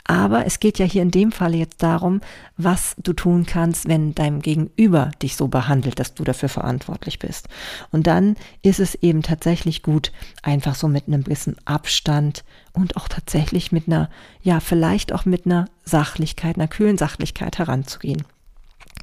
Aber 0.10 0.46
es 0.46 0.62
geht 0.62 0.80
ja 0.80 0.86
hier 0.86 1.02
in 1.02 1.12
dem 1.12 1.34
Fall 1.34 1.54
jetzt 1.54 1.84
darum, 1.84 2.22
was 2.56 2.96
du 2.98 3.12
tun 3.12 3.46
kannst, 3.46 3.90
wenn 3.90 4.16
dein 4.16 4.40
Gegenüber 4.40 5.12
dich 5.22 5.36
so 5.36 5.50
behandelt, 5.50 6.00
dass 6.00 6.14
du 6.14 6.24
dafür 6.24 6.48
verantwortlich 6.48 7.20
bist. 7.20 7.50
Und 7.92 8.08
dann 8.08 8.36
ist 8.62 8.80
es 8.80 8.96
eben 8.96 9.22
tatsächlich 9.22 9.84
gut, 9.84 10.14
einfach 10.44 10.76
so 10.76 10.88
mit 10.88 11.08
einem 11.08 11.26
gewissen 11.26 11.58
Abstand 11.66 12.46
und 12.72 12.96
auch 12.96 13.10
tatsächlich 13.10 13.74
mit 13.74 13.88
einer, 13.88 14.10
ja, 14.42 14.62
vielleicht 14.62 15.12
auch 15.12 15.26
mit 15.26 15.46
einer 15.46 15.66
Sachlichkeit, 15.84 16.56
einer 16.56 16.70
kühlen 16.70 16.98
Sachlichkeit 16.98 17.58
heranzugehen. 17.60 18.24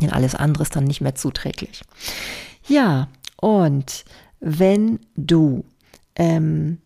Denn 0.01 0.13
alles 0.13 0.35
andere 0.35 0.63
ist 0.63 0.77
dann 0.77 0.85
nicht 0.85 1.01
mehr 1.01 1.15
zuträglich. 1.15 1.83
Ja, 2.67 3.09
und 3.37 4.05
wenn 4.41 5.01
du 5.17 5.65
ähm, 6.17 6.79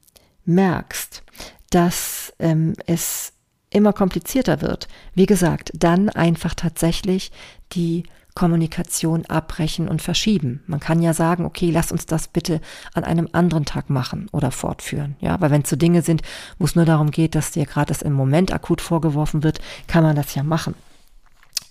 merkst, 0.44 1.22
dass 1.70 2.32
ähm, 2.38 2.74
es 2.86 3.32
immer 3.70 3.92
komplizierter 3.92 4.62
wird, 4.62 4.88
wie 5.14 5.26
gesagt, 5.26 5.70
dann 5.74 6.08
einfach 6.08 6.54
tatsächlich 6.54 7.30
die 7.72 8.04
Kommunikation 8.34 9.26
abbrechen 9.26 9.88
und 9.88 10.00
verschieben. 10.00 10.62
Man 10.68 10.78
kann 10.78 11.02
ja 11.02 11.12
sagen, 11.12 11.44
okay, 11.44 11.70
lass 11.72 11.90
uns 11.90 12.06
das 12.06 12.28
bitte 12.28 12.60
an 12.94 13.02
einem 13.02 13.28
anderen 13.32 13.64
Tag 13.64 13.90
machen 13.90 14.28
oder 14.30 14.52
fortführen. 14.52 15.16
Ja, 15.20 15.40
weil 15.40 15.50
wenn 15.50 15.62
es 15.62 15.70
so 15.70 15.74
Dinge 15.74 16.02
sind, 16.02 16.22
wo 16.56 16.64
es 16.64 16.76
nur 16.76 16.84
darum 16.84 17.10
geht, 17.10 17.34
dass 17.34 17.50
dir 17.50 17.66
gerade 17.66 17.88
das 17.88 18.00
im 18.00 18.12
Moment 18.12 18.52
akut 18.52 18.80
vorgeworfen 18.80 19.42
wird, 19.42 19.58
kann 19.88 20.04
man 20.04 20.14
das 20.14 20.36
ja 20.36 20.44
machen. 20.44 20.76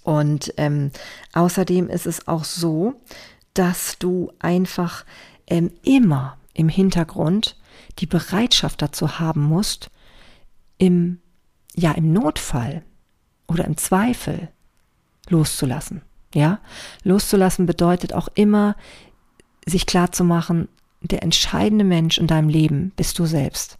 Und 0.07 0.53
ähm, 0.55 0.91
außerdem 1.33 1.89
ist 1.89 2.05
es 2.05 2.29
auch 2.29 2.45
so, 2.45 2.93
dass 3.53 3.99
du 3.99 4.31
einfach 4.39 5.03
ähm, 5.47 5.69
immer 5.83 6.37
im 6.53 6.69
Hintergrund 6.69 7.57
die 7.99 8.05
Bereitschaft 8.05 8.81
dazu 8.81 9.19
haben 9.19 9.43
musst, 9.43 9.91
im, 10.77 11.19
ja, 11.75 11.91
im 11.91 12.13
Notfall 12.13 12.83
oder 13.49 13.65
im 13.65 13.75
Zweifel 13.75 14.47
loszulassen. 15.27 16.03
Ja, 16.33 16.61
loszulassen 17.03 17.65
bedeutet 17.65 18.13
auch 18.13 18.29
immer, 18.33 18.77
sich 19.65 19.85
klar 19.87 20.13
zu 20.13 20.23
machen, 20.23 20.69
der 21.01 21.21
entscheidende 21.21 21.83
Mensch 21.83 22.17
in 22.17 22.27
deinem 22.27 22.47
Leben 22.47 22.93
bist 22.95 23.19
du 23.19 23.25
selbst. 23.25 23.75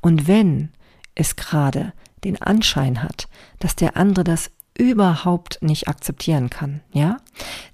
Und 0.00 0.28
wenn 0.28 0.68
es 1.16 1.34
gerade 1.34 1.92
den 2.22 2.40
Anschein 2.40 3.02
hat, 3.02 3.26
dass 3.58 3.74
der 3.74 3.96
andere 3.96 4.22
das 4.22 4.52
überhaupt 4.76 5.62
nicht 5.62 5.88
akzeptieren 5.88 6.50
kann, 6.50 6.80
ja, 6.92 7.18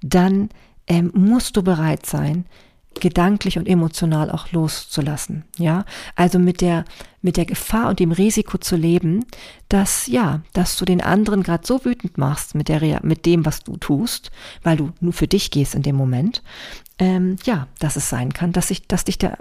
dann 0.02 0.50
ähm, 0.86 1.10
musst 1.14 1.56
du 1.56 1.62
bereit 1.62 2.06
sein, 2.06 2.46
gedanklich 3.00 3.58
und 3.58 3.68
emotional 3.68 4.30
auch 4.30 4.50
loszulassen, 4.52 5.44
ja? 5.56 5.84
Also 6.16 6.38
mit 6.38 6.60
der 6.60 6.84
mit 7.20 7.36
der 7.36 7.46
Gefahr 7.46 7.88
und 7.88 7.98
dem 7.98 8.12
Risiko 8.12 8.58
zu 8.58 8.76
leben, 8.76 9.24
dass 9.68 10.06
ja, 10.06 10.42
dass 10.52 10.76
du 10.76 10.84
den 10.84 11.00
anderen 11.00 11.42
gerade 11.42 11.66
so 11.66 11.84
wütend 11.84 12.18
machst 12.18 12.54
mit 12.54 12.68
der 12.68 13.00
mit 13.04 13.26
dem, 13.26 13.44
was 13.44 13.60
du 13.60 13.76
tust, 13.76 14.30
weil 14.62 14.76
du 14.76 14.90
nur 15.00 15.12
für 15.12 15.28
dich 15.28 15.50
gehst 15.50 15.74
in 15.74 15.82
dem 15.82 15.96
Moment, 15.96 16.42
ähm, 16.98 17.36
ja, 17.44 17.68
dass 17.78 17.96
es 17.96 18.08
sein 18.08 18.32
kann, 18.32 18.52
dass 18.52 18.68
sich, 18.68 18.86
dass 18.86 19.04
dich 19.04 19.18
der 19.18 19.38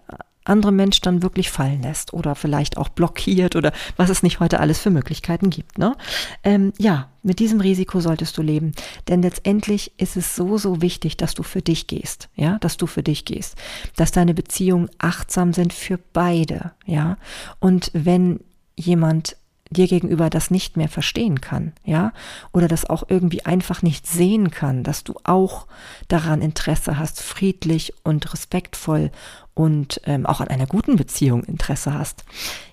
andere 0.49 0.71
Mensch 0.71 1.01
dann 1.01 1.21
wirklich 1.21 1.49
fallen 1.49 1.81
lässt 1.81 2.13
oder 2.13 2.35
vielleicht 2.35 2.77
auch 2.77 2.89
blockiert 2.89 3.55
oder 3.55 3.71
was 3.95 4.09
es 4.09 4.23
nicht 4.23 4.39
heute 4.39 4.59
alles 4.59 4.79
für 4.79 4.89
Möglichkeiten 4.89 5.49
gibt. 5.49 5.77
Ne? 5.77 5.95
Ähm, 6.43 6.73
ja, 6.77 7.09
mit 7.23 7.39
diesem 7.39 7.59
Risiko 7.59 7.99
solltest 7.99 8.37
du 8.37 8.41
leben, 8.41 8.71
denn 9.07 9.21
letztendlich 9.21 9.91
ist 9.97 10.15
es 10.17 10.35
so 10.35 10.57
so 10.57 10.81
wichtig, 10.81 11.17
dass 11.17 11.33
du 11.33 11.43
für 11.43 11.61
dich 11.61 11.87
gehst, 11.87 12.29
ja, 12.35 12.57
dass 12.59 12.77
du 12.77 12.87
für 12.87 13.03
dich 13.03 13.25
gehst, 13.25 13.55
dass 13.95 14.11
deine 14.11 14.33
Beziehungen 14.33 14.89
achtsam 14.97 15.53
sind 15.53 15.73
für 15.73 15.99
beide, 16.13 16.71
ja. 16.85 17.17
Und 17.59 17.91
wenn 17.93 18.39
jemand 18.75 19.35
dir 19.69 19.87
gegenüber 19.87 20.29
das 20.29 20.51
nicht 20.51 20.77
mehr 20.77 20.89
verstehen 20.89 21.41
kann, 21.41 21.73
ja, 21.83 22.13
oder 22.53 22.67
das 22.67 22.89
auch 22.89 23.03
irgendwie 23.07 23.45
einfach 23.45 23.81
nicht 23.81 24.07
sehen 24.07 24.51
kann, 24.51 24.83
dass 24.83 25.03
du 25.03 25.15
auch 25.23 25.67
daran 26.07 26.41
Interesse 26.41 26.97
hast, 26.97 27.21
friedlich 27.21 27.93
und 28.03 28.33
respektvoll 28.33 29.11
und 29.53 30.01
ähm, 30.05 30.25
auch 30.25 30.41
an 30.41 30.47
einer 30.47 30.67
guten 30.67 30.95
Beziehung 30.95 31.43
Interesse 31.43 31.93
hast, 31.93 32.23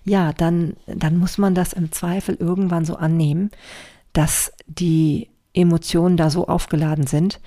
ja, 0.05 0.33
dann, 0.33 0.77
dann 0.87 1.17
muss 1.17 1.39
man 1.39 1.55
das 1.55 1.73
im 1.73 1.93
Zweifel 1.93 2.35
irgendwann 2.37 2.85
so 2.85 2.97
annehmen, 2.97 3.51
dass 4.13 4.53
die 4.67 5.29
Emotionen 5.55 6.17
da 6.17 6.31
so 6.31 6.47
aufgeladen 6.47 7.07
sind, 7.07 7.41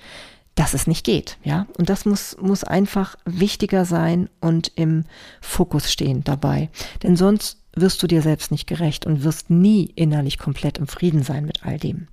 dass 0.54 0.74
es 0.74 0.88
nicht 0.88 1.06
geht, 1.06 1.38
ja. 1.44 1.66
Und 1.78 1.88
das 1.88 2.04
muss, 2.04 2.36
muss 2.40 2.64
einfach 2.64 3.14
wichtiger 3.24 3.84
sein 3.84 4.28
und 4.40 4.72
im 4.74 5.04
Fokus 5.40 5.92
stehen 5.92 6.24
dabei. 6.24 6.68
Denn 7.04 7.16
sonst 7.16 7.62
wirst 7.80 8.02
du 8.02 8.06
dir 8.06 8.22
selbst 8.22 8.50
nicht 8.50 8.66
gerecht 8.66 9.06
und 9.06 9.24
wirst 9.24 9.50
nie 9.50 9.90
innerlich 9.94 10.38
komplett 10.38 10.78
im 10.78 10.86
Frieden 10.86 11.22
sein 11.22 11.44
mit 11.44 11.64
all 11.64 11.78
dem. 11.78 12.08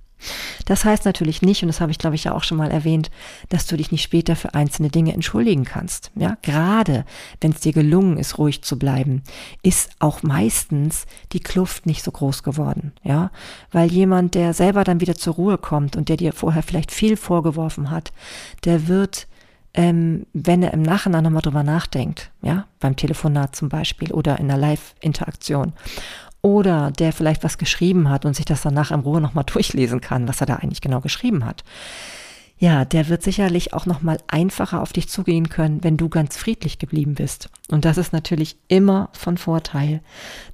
Das 0.64 0.84
heißt 0.84 1.04
natürlich 1.04 1.42
nicht, 1.42 1.62
und 1.62 1.68
das 1.68 1.80
habe 1.80 1.92
ich 1.92 1.98
glaube 1.98 2.16
ich 2.16 2.24
ja 2.24 2.32
auch 2.32 2.42
schon 2.42 2.56
mal 2.56 2.70
erwähnt, 2.70 3.10
dass 3.50 3.66
du 3.66 3.76
dich 3.76 3.92
nicht 3.92 4.02
später 4.02 4.34
für 4.34 4.54
einzelne 4.54 4.88
Dinge 4.88 5.12
entschuldigen 5.12 5.64
kannst. 5.64 6.10
Ja, 6.14 6.38
gerade 6.42 7.04
wenn 7.40 7.52
es 7.52 7.60
dir 7.60 7.72
gelungen 7.72 8.16
ist, 8.16 8.38
ruhig 8.38 8.62
zu 8.62 8.78
bleiben, 8.78 9.22
ist 9.62 9.90
auch 9.98 10.22
meistens 10.22 11.06
die 11.32 11.40
Kluft 11.40 11.86
nicht 11.86 12.02
so 12.02 12.10
groß 12.10 12.42
geworden. 12.42 12.92
Ja, 13.04 13.30
weil 13.70 13.92
jemand, 13.92 14.34
der 14.34 14.54
selber 14.54 14.84
dann 14.84 15.00
wieder 15.00 15.14
zur 15.14 15.34
Ruhe 15.34 15.58
kommt 15.58 15.96
und 15.96 16.08
der 16.08 16.16
dir 16.16 16.32
vorher 16.32 16.62
vielleicht 16.62 16.92
viel 16.92 17.16
vorgeworfen 17.16 17.90
hat, 17.90 18.12
der 18.64 18.88
wird 18.88 19.28
ähm, 19.76 20.26
wenn 20.32 20.62
er 20.62 20.72
im 20.72 20.82
Nachhinein 20.82 21.22
nochmal 21.22 21.42
drüber 21.42 21.62
nachdenkt, 21.62 22.30
ja, 22.42 22.66
beim 22.80 22.96
Telefonat 22.96 23.54
zum 23.54 23.68
Beispiel 23.68 24.12
oder 24.12 24.38
in 24.38 24.50
einer 24.50 24.58
Live-Interaktion, 24.58 25.74
oder 26.42 26.92
der 26.92 27.12
vielleicht 27.12 27.42
was 27.42 27.58
geschrieben 27.58 28.08
hat 28.08 28.24
und 28.24 28.36
sich 28.36 28.44
das 28.44 28.62
danach 28.62 28.90
in 28.90 29.00
Ruhe 29.00 29.20
nochmal 29.20 29.44
durchlesen 29.44 30.00
kann, 30.00 30.28
was 30.28 30.40
er 30.40 30.46
da 30.46 30.56
eigentlich 30.56 30.80
genau 30.80 31.00
geschrieben 31.00 31.44
hat. 31.44 31.64
Ja, 32.58 32.84
der 32.86 33.08
wird 33.08 33.22
sicherlich 33.22 33.74
auch 33.74 33.84
nochmal 33.84 34.18
einfacher 34.28 34.80
auf 34.80 34.92
dich 34.92 35.08
zugehen 35.08 35.48
können, 35.50 35.84
wenn 35.84 35.96
du 35.96 36.08
ganz 36.08 36.36
friedlich 36.36 36.78
geblieben 36.78 37.14
bist. 37.14 37.50
Und 37.68 37.84
das 37.84 37.98
ist 37.98 38.12
natürlich 38.12 38.56
immer 38.68 39.10
von 39.12 39.36
Vorteil. 39.36 40.00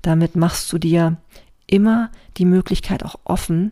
Damit 0.01 0.35
machst 0.35 0.73
du 0.73 0.79
dir 0.79 1.19
immer 1.67 2.11
die 2.39 2.47
Möglichkeit 2.47 3.05
auch 3.05 3.17
offen, 3.25 3.71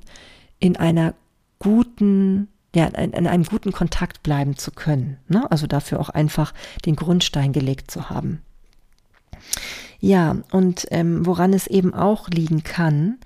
in 0.60 0.76
einer 0.76 1.14
guten 1.58 2.48
ja, 2.74 2.86
in, 2.86 3.12
in 3.12 3.26
einem 3.26 3.44
guten 3.44 3.72
Kontakt 3.72 4.22
bleiben 4.22 4.56
zu 4.56 4.70
können. 4.70 5.18
Ne? 5.28 5.50
Also 5.50 5.66
dafür 5.66 6.00
auch 6.00 6.08
einfach 6.10 6.54
den 6.84 6.96
Grundstein 6.96 7.52
gelegt 7.52 7.90
zu 7.90 8.10
haben. 8.10 8.42
Ja, 10.00 10.36
und 10.50 10.86
ähm, 10.90 11.26
woran 11.26 11.52
es 11.52 11.66
eben 11.66 11.92
auch 11.94 12.28
liegen 12.28 12.62
kann, 12.62 13.18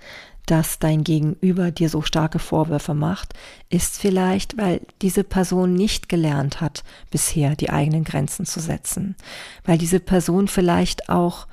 dass 0.47 0.79
dein 0.79 1.05
Gegenüber 1.05 1.71
dir 1.71 1.89
so 1.89 2.03
starke 2.03 2.39
Vorwürfe 2.39 2.95
macht, 2.95 3.33
ist 3.71 3.99
vielleicht, 3.99 4.59
weil 4.59 4.83
diese 5.01 5.25
Person 5.25 5.75
nicht 5.75 6.09
gelernt 6.09 6.61
hat, 6.61 6.85
bisher 7.11 7.57
die 7.57 7.71
eigenen 7.71 8.05
Grenzen 8.05 8.45
zu 8.45 8.61
setzen. 8.61 9.17
Weil 9.65 9.79
diese 9.79 10.01
Person 10.01 10.49
vielleicht 10.49 11.09
auch 11.09 11.47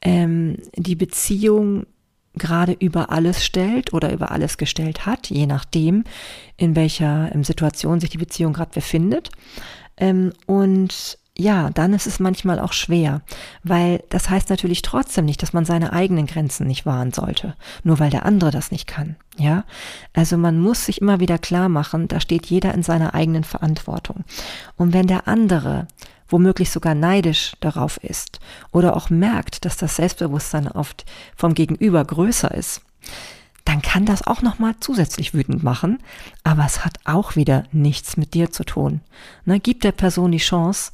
ähm, 0.00 0.56
die 0.74 0.96
Beziehung 0.96 1.86
gerade 2.40 2.72
über 2.72 3.10
alles 3.10 3.44
stellt 3.44 3.92
oder 3.92 4.12
über 4.12 4.32
alles 4.32 4.58
gestellt 4.58 5.06
hat, 5.06 5.30
je 5.30 5.46
nachdem, 5.46 6.02
in 6.56 6.74
welcher 6.74 7.32
ähm, 7.32 7.44
Situation 7.44 8.00
sich 8.00 8.10
die 8.10 8.18
Beziehung 8.18 8.52
gerade 8.52 8.72
befindet. 8.74 9.30
Ähm, 9.96 10.32
und 10.46 11.18
ja, 11.38 11.70
dann 11.70 11.94
ist 11.94 12.06
es 12.06 12.20
manchmal 12.20 12.58
auch 12.58 12.72
schwer, 12.72 13.22
weil 13.62 14.02
das 14.10 14.28
heißt 14.28 14.50
natürlich 14.50 14.82
trotzdem 14.82 15.24
nicht, 15.24 15.42
dass 15.42 15.52
man 15.52 15.64
seine 15.64 15.92
eigenen 15.92 16.26
Grenzen 16.26 16.66
nicht 16.66 16.84
wahren 16.84 17.12
sollte, 17.12 17.54
nur 17.82 17.98
weil 17.98 18.10
der 18.10 18.26
andere 18.26 18.50
das 18.50 18.70
nicht 18.70 18.86
kann. 18.86 19.16
Ja, 19.38 19.64
also 20.12 20.36
man 20.36 20.58
muss 20.58 20.84
sich 20.84 21.00
immer 21.00 21.20
wieder 21.20 21.38
klar 21.38 21.68
machen, 21.68 22.08
da 22.08 22.20
steht 22.20 22.46
jeder 22.46 22.74
in 22.74 22.82
seiner 22.82 23.14
eigenen 23.14 23.44
Verantwortung. 23.44 24.24
Und 24.76 24.92
wenn 24.92 25.06
der 25.06 25.28
andere 25.28 25.86
womöglich 26.30 26.70
sogar 26.70 26.94
neidisch 26.94 27.52
darauf 27.60 28.02
ist 28.02 28.40
oder 28.72 28.96
auch 28.96 29.10
merkt, 29.10 29.64
dass 29.64 29.76
das 29.76 29.96
Selbstbewusstsein 29.96 30.68
oft 30.68 31.04
vom 31.36 31.54
Gegenüber 31.54 32.04
größer 32.04 32.52
ist, 32.52 32.82
dann 33.64 33.82
kann 33.82 34.06
das 34.06 34.26
auch 34.26 34.42
nochmal 34.42 34.74
zusätzlich 34.80 35.34
wütend 35.34 35.62
machen, 35.62 35.98
aber 36.44 36.64
es 36.64 36.84
hat 36.84 36.98
auch 37.04 37.36
wieder 37.36 37.64
nichts 37.72 38.16
mit 38.16 38.34
dir 38.34 38.50
zu 38.50 38.64
tun. 38.64 39.00
Ne, 39.44 39.60
gib 39.60 39.82
der 39.82 39.92
Person 39.92 40.32
die 40.32 40.38
Chance, 40.38 40.92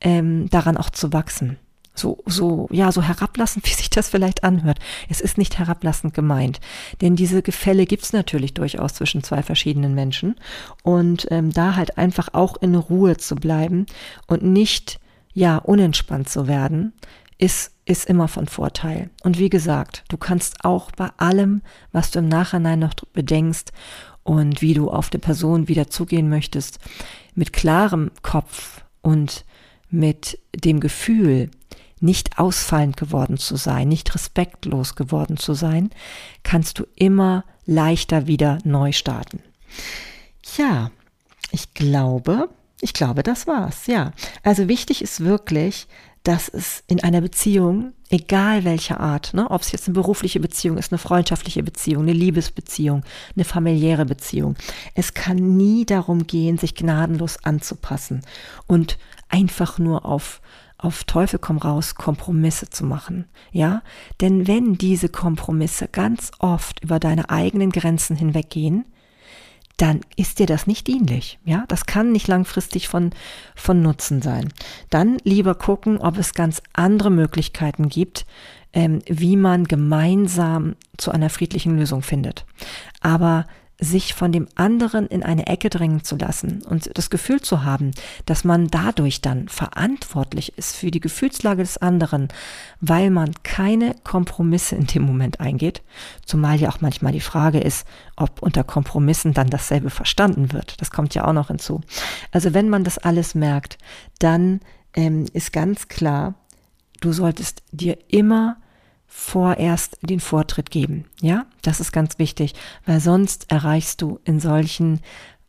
ähm, 0.00 0.48
daran 0.50 0.76
auch 0.76 0.90
zu 0.90 1.12
wachsen 1.12 1.58
so, 1.98 2.22
so, 2.26 2.68
ja, 2.70 2.92
so 2.92 3.02
herablassend, 3.02 3.64
wie 3.68 3.74
sich 3.74 3.90
das 3.90 4.08
vielleicht 4.08 4.44
anhört. 4.44 4.78
Es 5.08 5.20
ist 5.20 5.38
nicht 5.38 5.58
herablassend 5.58 6.14
gemeint. 6.14 6.60
Denn 7.00 7.16
diese 7.16 7.42
Gefälle 7.42 7.86
gibt's 7.86 8.12
natürlich 8.12 8.54
durchaus 8.54 8.94
zwischen 8.94 9.22
zwei 9.22 9.42
verschiedenen 9.42 9.94
Menschen. 9.94 10.36
Und 10.82 11.26
ähm, 11.30 11.52
da 11.52 11.76
halt 11.76 11.98
einfach 11.98 12.28
auch 12.32 12.56
in 12.60 12.74
Ruhe 12.74 13.16
zu 13.16 13.36
bleiben 13.36 13.86
und 14.26 14.42
nicht, 14.42 15.00
ja, 15.34 15.58
unentspannt 15.58 16.28
zu 16.28 16.48
werden, 16.48 16.92
ist, 17.38 17.72
ist 17.84 18.06
immer 18.06 18.28
von 18.28 18.48
Vorteil. 18.48 19.10
Und 19.22 19.38
wie 19.38 19.48
gesagt, 19.48 20.04
du 20.08 20.16
kannst 20.16 20.64
auch 20.64 20.90
bei 20.92 21.08
allem, 21.16 21.62
was 21.92 22.10
du 22.10 22.18
im 22.18 22.28
Nachhinein 22.28 22.80
noch 22.80 22.94
bedenkst 23.12 23.72
und 24.24 24.60
wie 24.60 24.74
du 24.74 24.90
auf 24.90 25.08
die 25.08 25.18
Person 25.18 25.68
wieder 25.68 25.88
zugehen 25.88 26.28
möchtest, 26.28 26.80
mit 27.34 27.52
klarem 27.52 28.10
Kopf 28.22 28.84
und 29.00 29.44
mit 29.90 30.38
dem 30.54 30.80
Gefühl, 30.80 31.50
nicht 32.00 32.38
ausfallend 32.38 32.96
geworden 32.96 33.36
zu 33.36 33.56
sein, 33.56 33.88
nicht 33.88 34.14
respektlos 34.14 34.94
geworden 34.94 35.36
zu 35.36 35.54
sein, 35.54 35.90
kannst 36.42 36.78
du 36.78 36.86
immer 36.94 37.44
leichter 37.66 38.26
wieder 38.26 38.58
neu 38.64 38.92
starten. 38.92 39.40
Ja, 40.56 40.90
ich 41.50 41.74
glaube, 41.74 42.48
ich 42.80 42.92
glaube, 42.92 43.22
das 43.22 43.46
war's. 43.46 43.86
Ja, 43.86 44.12
also 44.42 44.68
wichtig 44.68 45.02
ist 45.02 45.20
wirklich, 45.20 45.86
dass 46.22 46.48
es 46.48 46.82
in 46.86 47.02
einer 47.02 47.20
Beziehung, 47.20 47.92
egal 48.10 48.64
welcher 48.64 49.00
Art, 49.00 49.34
ne, 49.34 49.50
ob 49.50 49.62
es 49.62 49.72
jetzt 49.72 49.88
eine 49.88 49.94
berufliche 49.94 50.40
Beziehung 50.40 50.76
ist, 50.76 50.92
eine 50.92 50.98
freundschaftliche 50.98 51.62
Beziehung, 51.62 52.02
eine 52.02 52.12
Liebesbeziehung, 52.12 53.02
eine 53.34 53.44
familiäre 53.44 54.04
Beziehung, 54.04 54.56
es 54.94 55.14
kann 55.14 55.56
nie 55.56 55.86
darum 55.86 56.26
gehen, 56.26 56.58
sich 56.58 56.74
gnadenlos 56.74 57.42
anzupassen 57.44 58.22
und 58.66 58.98
einfach 59.28 59.78
nur 59.78 60.04
auf 60.04 60.40
auf 60.78 61.04
Teufel 61.04 61.38
komm 61.38 61.58
raus 61.58 61.96
Kompromisse 61.96 62.70
zu 62.70 62.84
machen. 62.84 63.26
Ja, 63.52 63.82
denn 64.20 64.46
wenn 64.46 64.78
diese 64.78 65.08
Kompromisse 65.08 65.88
ganz 65.88 66.30
oft 66.38 66.82
über 66.82 66.98
deine 67.00 67.30
eigenen 67.30 67.70
Grenzen 67.70 68.16
hinweggehen, 68.16 68.84
dann 69.76 70.00
ist 70.16 70.40
dir 70.40 70.46
das 70.46 70.66
nicht 70.66 70.86
dienlich. 70.88 71.38
Ja, 71.44 71.64
das 71.68 71.86
kann 71.86 72.10
nicht 72.12 72.26
langfristig 72.26 72.88
von, 72.88 73.10
von 73.54 73.80
Nutzen 73.80 74.22
sein. 74.22 74.52
Dann 74.90 75.18
lieber 75.22 75.54
gucken, 75.54 75.98
ob 75.98 76.18
es 76.18 76.34
ganz 76.34 76.62
andere 76.72 77.10
Möglichkeiten 77.10 77.88
gibt, 77.88 78.26
ähm, 78.72 79.00
wie 79.06 79.36
man 79.36 79.64
gemeinsam 79.64 80.74
zu 80.96 81.12
einer 81.12 81.30
friedlichen 81.30 81.78
Lösung 81.78 82.02
findet. 82.02 82.44
Aber 83.00 83.46
sich 83.80 84.14
von 84.14 84.32
dem 84.32 84.48
anderen 84.56 85.06
in 85.06 85.22
eine 85.22 85.46
Ecke 85.46 85.70
drängen 85.70 86.02
zu 86.02 86.16
lassen 86.16 86.62
und 86.68 86.90
das 86.98 87.10
Gefühl 87.10 87.40
zu 87.40 87.64
haben, 87.64 87.92
dass 88.26 88.42
man 88.42 88.66
dadurch 88.68 89.20
dann 89.20 89.48
verantwortlich 89.48 90.58
ist 90.58 90.74
für 90.74 90.90
die 90.90 91.00
Gefühlslage 91.00 91.62
des 91.62 91.78
anderen, 91.78 92.28
weil 92.80 93.10
man 93.10 93.32
keine 93.44 93.94
Kompromisse 94.02 94.74
in 94.74 94.86
dem 94.86 95.02
Moment 95.02 95.38
eingeht, 95.38 95.82
zumal 96.26 96.58
ja 96.58 96.70
auch 96.70 96.80
manchmal 96.80 97.12
die 97.12 97.20
Frage 97.20 97.60
ist, 97.60 97.86
ob 98.16 98.42
unter 98.42 98.64
Kompromissen 98.64 99.32
dann 99.32 99.48
dasselbe 99.48 99.90
verstanden 99.90 100.52
wird. 100.52 100.80
Das 100.80 100.90
kommt 100.90 101.14
ja 101.14 101.26
auch 101.26 101.32
noch 101.32 101.48
hinzu. 101.48 101.80
Also 102.32 102.54
wenn 102.54 102.68
man 102.68 102.82
das 102.82 102.98
alles 102.98 103.36
merkt, 103.36 103.78
dann 104.18 104.60
ähm, 104.94 105.26
ist 105.32 105.52
ganz 105.52 105.86
klar, 105.86 106.34
du 107.00 107.12
solltest 107.12 107.62
dir 107.70 107.96
immer 108.08 108.56
vorerst 109.08 109.98
den 110.02 110.20
Vortritt 110.20 110.70
geben. 110.70 111.06
Ja, 111.20 111.46
das 111.62 111.80
ist 111.80 111.92
ganz 111.92 112.18
wichtig, 112.18 112.54
weil 112.86 113.00
sonst 113.00 113.50
erreichst 113.50 114.02
du 114.02 114.20
in 114.24 114.38
solchen 114.38 115.00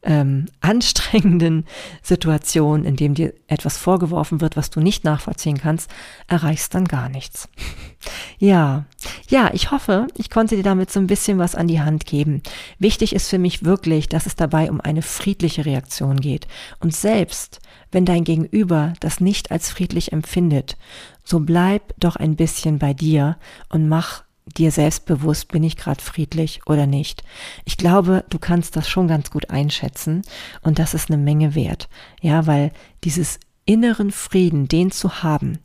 ähm, 0.03 0.45
anstrengenden 0.61 1.65
Situationen, 2.01 2.85
in 2.85 2.95
dem 2.95 3.15
dir 3.15 3.33
etwas 3.47 3.77
vorgeworfen 3.77 4.39
wird, 4.39 4.55
was 4.55 4.69
du 4.69 4.79
nicht 4.79 5.03
nachvollziehen 5.03 5.57
kannst, 5.57 5.89
erreichst 6.27 6.73
dann 6.73 6.85
gar 6.85 7.09
nichts. 7.09 7.49
ja, 8.39 8.85
ja, 9.27 9.49
ich 9.53 9.71
hoffe, 9.71 10.07
ich 10.15 10.29
konnte 10.29 10.55
dir 10.55 10.63
damit 10.63 10.91
so 10.91 10.99
ein 10.99 11.07
bisschen 11.07 11.37
was 11.37 11.55
an 11.55 11.67
die 11.67 11.81
Hand 11.81 12.05
geben. 12.05 12.41
Wichtig 12.77 13.13
ist 13.13 13.29
für 13.29 13.39
mich 13.39 13.65
wirklich, 13.65 14.07
dass 14.07 14.25
es 14.25 14.35
dabei 14.35 14.71
um 14.71 14.79
eine 14.79 15.01
friedliche 15.01 15.65
Reaktion 15.65 16.17
geht. 16.17 16.47
Und 16.79 16.95
selbst 16.95 17.59
wenn 17.91 18.05
dein 18.05 18.23
Gegenüber 18.23 18.93
das 18.99 19.19
nicht 19.19 19.51
als 19.51 19.69
friedlich 19.69 20.13
empfindet, 20.13 20.77
so 21.23 21.39
bleib 21.39 21.93
doch 21.99 22.15
ein 22.15 22.35
bisschen 22.35 22.79
bei 22.79 22.93
dir 22.93 23.37
und 23.69 23.87
mach 23.87 24.23
dir 24.57 24.71
selbst 24.71 25.05
bewusst, 25.05 25.49
bin 25.49 25.63
ich 25.63 25.77
gerade 25.77 26.01
friedlich 26.01 26.61
oder 26.65 26.87
nicht. 26.87 27.23
Ich 27.65 27.77
glaube, 27.77 28.25
du 28.29 28.39
kannst 28.39 28.75
das 28.75 28.89
schon 28.89 29.07
ganz 29.07 29.31
gut 29.31 29.49
einschätzen 29.49 30.21
und 30.61 30.79
das 30.79 30.93
ist 30.93 31.09
eine 31.09 31.21
Menge 31.21 31.55
wert. 31.55 31.89
Ja, 32.21 32.47
weil 32.47 32.71
dieses 33.03 33.39
inneren 33.65 34.11
Frieden, 34.11 34.67
den 34.67 34.91
zu 34.91 35.21
haben, 35.23 35.59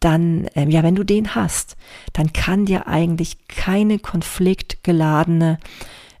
dann, 0.00 0.48
ähm, 0.54 0.70
ja, 0.70 0.82
wenn 0.82 0.94
du 0.94 1.04
den 1.04 1.34
hast, 1.34 1.76
dann 2.12 2.32
kann 2.32 2.66
dir 2.66 2.86
eigentlich 2.86 3.48
keine 3.48 3.98
konfliktgeladene 3.98 5.58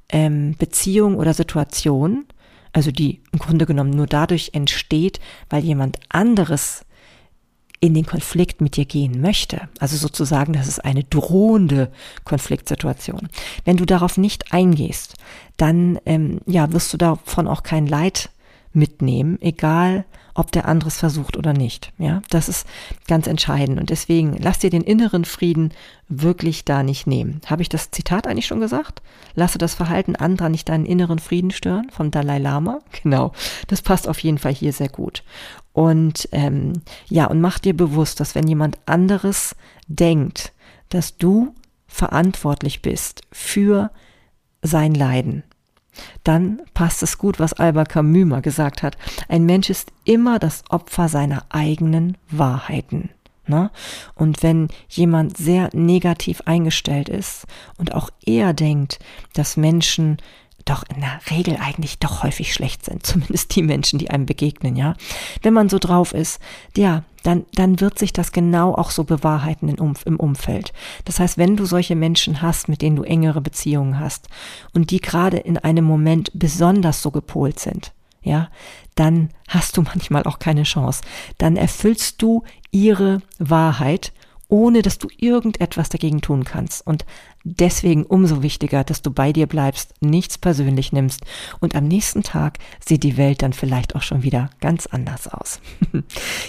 ähm, 0.08 0.56
Beziehung 0.58 1.16
oder 1.16 1.34
Situation, 1.34 2.26
also 2.72 2.90
die 2.90 3.22
im 3.32 3.38
Grunde 3.38 3.66
genommen 3.66 3.90
nur 3.90 4.06
dadurch 4.06 4.50
entsteht, 4.52 5.20
weil 5.48 5.64
jemand 5.64 5.98
anderes 6.08 6.84
in 7.80 7.94
den 7.94 8.06
Konflikt 8.06 8.60
mit 8.60 8.76
dir 8.76 8.84
gehen 8.84 9.20
möchte. 9.20 9.68
Also 9.78 9.96
sozusagen, 9.96 10.52
das 10.52 10.66
ist 10.66 10.84
eine 10.84 11.04
drohende 11.04 11.90
Konfliktsituation. 12.24 13.28
Wenn 13.64 13.76
du 13.76 13.84
darauf 13.84 14.18
nicht 14.18 14.52
eingehst, 14.52 15.14
dann 15.56 15.98
ähm, 16.04 16.40
ja, 16.46 16.72
wirst 16.72 16.92
du 16.92 16.96
davon 16.96 17.46
auch 17.46 17.62
kein 17.62 17.86
Leid 17.86 18.30
mitnehmen, 18.72 19.38
egal 19.40 20.04
ob 20.38 20.52
der 20.52 20.68
andere 20.68 20.88
es 20.88 20.98
versucht 20.98 21.36
oder 21.36 21.52
nicht. 21.52 21.92
Ja, 21.98 22.22
das 22.30 22.48
ist 22.48 22.64
ganz 23.08 23.26
entscheidend. 23.26 23.80
Und 23.80 23.90
deswegen 23.90 24.36
lass 24.38 24.60
dir 24.60 24.70
den 24.70 24.82
inneren 24.84 25.24
Frieden 25.24 25.72
wirklich 26.08 26.64
da 26.64 26.84
nicht 26.84 27.08
nehmen. 27.08 27.40
Habe 27.46 27.62
ich 27.62 27.68
das 27.68 27.90
Zitat 27.90 28.28
eigentlich 28.28 28.46
schon 28.46 28.60
gesagt? 28.60 29.02
Lasse 29.34 29.58
das 29.58 29.74
Verhalten 29.74 30.14
anderer 30.14 30.48
nicht 30.48 30.68
deinen 30.68 30.86
inneren 30.86 31.18
Frieden 31.18 31.50
stören, 31.50 31.90
vom 31.90 32.12
Dalai 32.12 32.38
Lama. 32.38 32.78
Genau. 33.02 33.32
Das 33.66 33.82
passt 33.82 34.08
auf 34.08 34.18
jeden 34.20 34.38
Fall 34.38 34.54
hier 34.54 34.72
sehr 34.72 34.88
gut. 34.88 35.22
Und 35.72 36.28
ähm, 36.32 36.82
ja, 37.08 37.26
und 37.26 37.40
mach 37.40 37.58
dir 37.58 37.76
bewusst, 37.76 38.20
dass 38.20 38.34
wenn 38.34 38.46
jemand 38.46 38.78
anderes 38.86 39.56
denkt, 39.86 40.52
dass 40.88 41.16
du 41.16 41.54
verantwortlich 41.86 42.82
bist 42.82 43.22
für 43.32 43.90
sein 44.62 44.94
Leiden, 44.94 45.42
dann 46.24 46.60
passt 46.74 47.02
es 47.02 47.18
gut, 47.18 47.38
was 47.38 47.52
Albert 47.52 47.88
Camus 47.88 48.26
mal 48.26 48.42
gesagt 48.42 48.82
hat. 48.82 48.96
Ein 49.28 49.44
Mensch 49.44 49.70
ist 49.70 49.92
immer 50.04 50.38
das 50.38 50.62
Opfer 50.68 51.08
seiner 51.08 51.44
eigenen 51.50 52.16
Wahrheiten. 52.30 53.10
Ne? 53.46 53.70
Und 54.14 54.42
wenn 54.42 54.68
jemand 54.88 55.36
sehr 55.36 55.70
negativ 55.72 56.42
eingestellt 56.44 57.08
ist 57.08 57.46
und 57.78 57.94
auch 57.94 58.10
eher 58.24 58.52
denkt, 58.52 58.98
dass 59.32 59.56
Menschen 59.56 60.18
doch 60.66 60.84
in 60.94 61.00
der 61.00 61.20
Regel 61.30 61.56
eigentlich 61.56 61.98
doch 61.98 62.22
häufig 62.22 62.52
schlecht 62.52 62.84
sind, 62.84 63.06
zumindest 63.06 63.54
die 63.56 63.62
Menschen, 63.62 63.98
die 63.98 64.10
einem 64.10 64.26
begegnen, 64.26 64.76
ja. 64.76 64.94
Wenn 65.42 65.54
man 65.54 65.68
so 65.68 65.78
drauf 65.78 66.12
ist, 66.12 66.40
ja, 66.76 67.04
dann, 67.22 67.46
dann 67.54 67.80
wird 67.80 67.98
sich 67.98 68.12
das 68.12 68.32
genau 68.32 68.74
auch 68.74 68.90
so 68.90 69.04
bewahrheiten 69.04 69.68
im, 69.68 70.16
Umfeld. 70.16 70.72
Das 71.04 71.20
heißt, 71.20 71.38
wenn 71.38 71.56
du 71.56 71.64
solche 71.64 71.96
Menschen 71.96 72.42
hast, 72.42 72.68
mit 72.68 72.82
denen 72.82 72.96
du 72.96 73.02
engere 73.02 73.40
Beziehungen 73.40 73.98
hast 73.98 74.28
und 74.72 74.90
die 74.90 75.00
gerade 75.00 75.38
in 75.38 75.58
einem 75.58 75.84
Moment 75.84 76.30
besonders 76.34 77.02
so 77.02 77.10
gepolt 77.10 77.58
sind, 77.58 77.92
ja, 78.22 78.48
dann 78.94 79.30
hast 79.48 79.76
du 79.76 79.82
manchmal 79.94 80.24
auch 80.24 80.38
keine 80.38 80.64
Chance. 80.64 81.02
Dann 81.38 81.56
erfüllst 81.56 82.20
du 82.22 82.42
ihre 82.70 83.22
Wahrheit 83.38 84.12
ohne 84.48 84.82
dass 84.82 84.98
du 84.98 85.08
irgendetwas 85.16 85.90
dagegen 85.90 86.20
tun 86.20 86.44
kannst. 86.44 86.86
Und 86.86 87.04
deswegen 87.44 88.04
umso 88.04 88.42
wichtiger, 88.42 88.82
dass 88.82 89.02
du 89.02 89.10
bei 89.10 89.32
dir 89.32 89.46
bleibst, 89.46 89.94
nichts 90.00 90.38
persönlich 90.38 90.92
nimmst 90.92 91.22
und 91.60 91.74
am 91.74 91.86
nächsten 91.86 92.22
Tag 92.22 92.58
sieht 92.84 93.02
die 93.02 93.16
Welt 93.16 93.42
dann 93.42 93.52
vielleicht 93.52 93.94
auch 93.94 94.02
schon 94.02 94.22
wieder 94.22 94.50
ganz 94.60 94.86
anders 94.86 95.28
aus. 95.28 95.60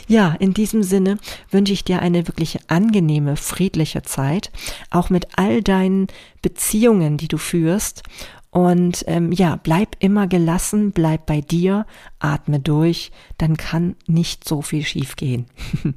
ja, 0.07 0.35
in 0.39 0.53
diesem 0.53 0.83
Sinne 0.83 1.17
wünsche 1.51 1.73
ich 1.73 1.83
dir 1.83 2.01
eine 2.01 2.27
wirklich 2.27 2.59
angenehme, 2.69 3.35
friedliche 3.35 4.01
Zeit, 4.01 4.51
auch 4.89 5.09
mit 5.09 5.27
all 5.37 5.61
deinen 5.61 6.07
Beziehungen, 6.41 7.17
die 7.17 7.27
du 7.27 7.37
führst 7.37 8.03
und 8.51 9.03
ähm, 9.07 9.31
ja, 9.31 9.57
bleib 9.57 9.95
immer 9.99 10.25
gelassen, 10.25 10.91
bleib 10.91 11.27
bei 11.27 11.41
dir, 11.41 11.85
atme 12.17 12.59
durch, 12.59 13.11
dann 13.37 13.57
kann 13.57 13.95
nicht 14.07 14.47
so 14.47 14.61
viel 14.61 14.83
schiefgehen. 14.83 15.45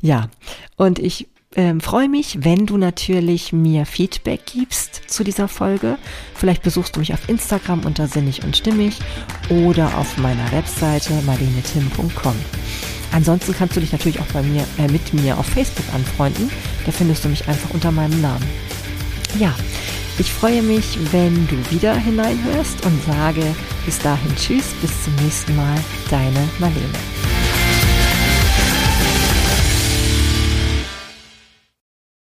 ja, 0.00 0.28
und 0.76 1.00
ich 1.00 1.28
ähm, 1.56 1.80
freue 1.80 2.08
mich, 2.08 2.44
wenn 2.44 2.66
du 2.66 2.76
natürlich 2.76 3.52
mir 3.52 3.86
Feedback 3.86 4.40
gibst 4.46 5.02
zu 5.08 5.24
dieser 5.24 5.48
Folge. 5.48 5.98
Vielleicht 6.34 6.62
besuchst 6.62 6.94
du 6.94 7.00
mich 7.00 7.14
auf 7.14 7.28
Instagram 7.28 7.80
unter 7.84 8.06
sinnig 8.06 8.44
und 8.44 8.56
stimmig 8.56 8.98
oder 9.48 9.96
auf 9.96 10.18
meiner 10.18 10.52
Webseite 10.52 11.14
marlenetim.com. 11.24 12.34
Ansonsten 13.12 13.54
kannst 13.54 13.76
du 13.76 13.80
dich 13.80 13.92
natürlich 13.92 14.20
auch 14.20 14.26
bei 14.26 14.42
mir, 14.42 14.64
äh, 14.78 14.88
mit 14.88 15.14
mir 15.14 15.38
auf 15.38 15.46
Facebook 15.46 15.86
anfreunden. 15.94 16.50
Da 16.84 16.92
findest 16.92 17.24
du 17.24 17.28
mich 17.28 17.48
einfach 17.48 17.70
unter 17.70 17.90
meinem 17.90 18.20
Namen. 18.20 18.44
Ja, 19.38 19.54
ich 20.18 20.32
freue 20.32 20.62
mich, 20.62 20.98
wenn 21.12 21.46
du 21.46 21.56
wieder 21.70 21.94
hineinhörst 21.94 22.84
und 22.84 23.02
sage 23.04 23.42
bis 23.84 23.98
dahin 23.98 24.34
Tschüss, 24.36 24.74
bis 24.80 25.04
zum 25.04 25.14
nächsten 25.16 25.56
Mal, 25.56 25.76
deine 26.10 26.48
Marlene. 26.58 27.35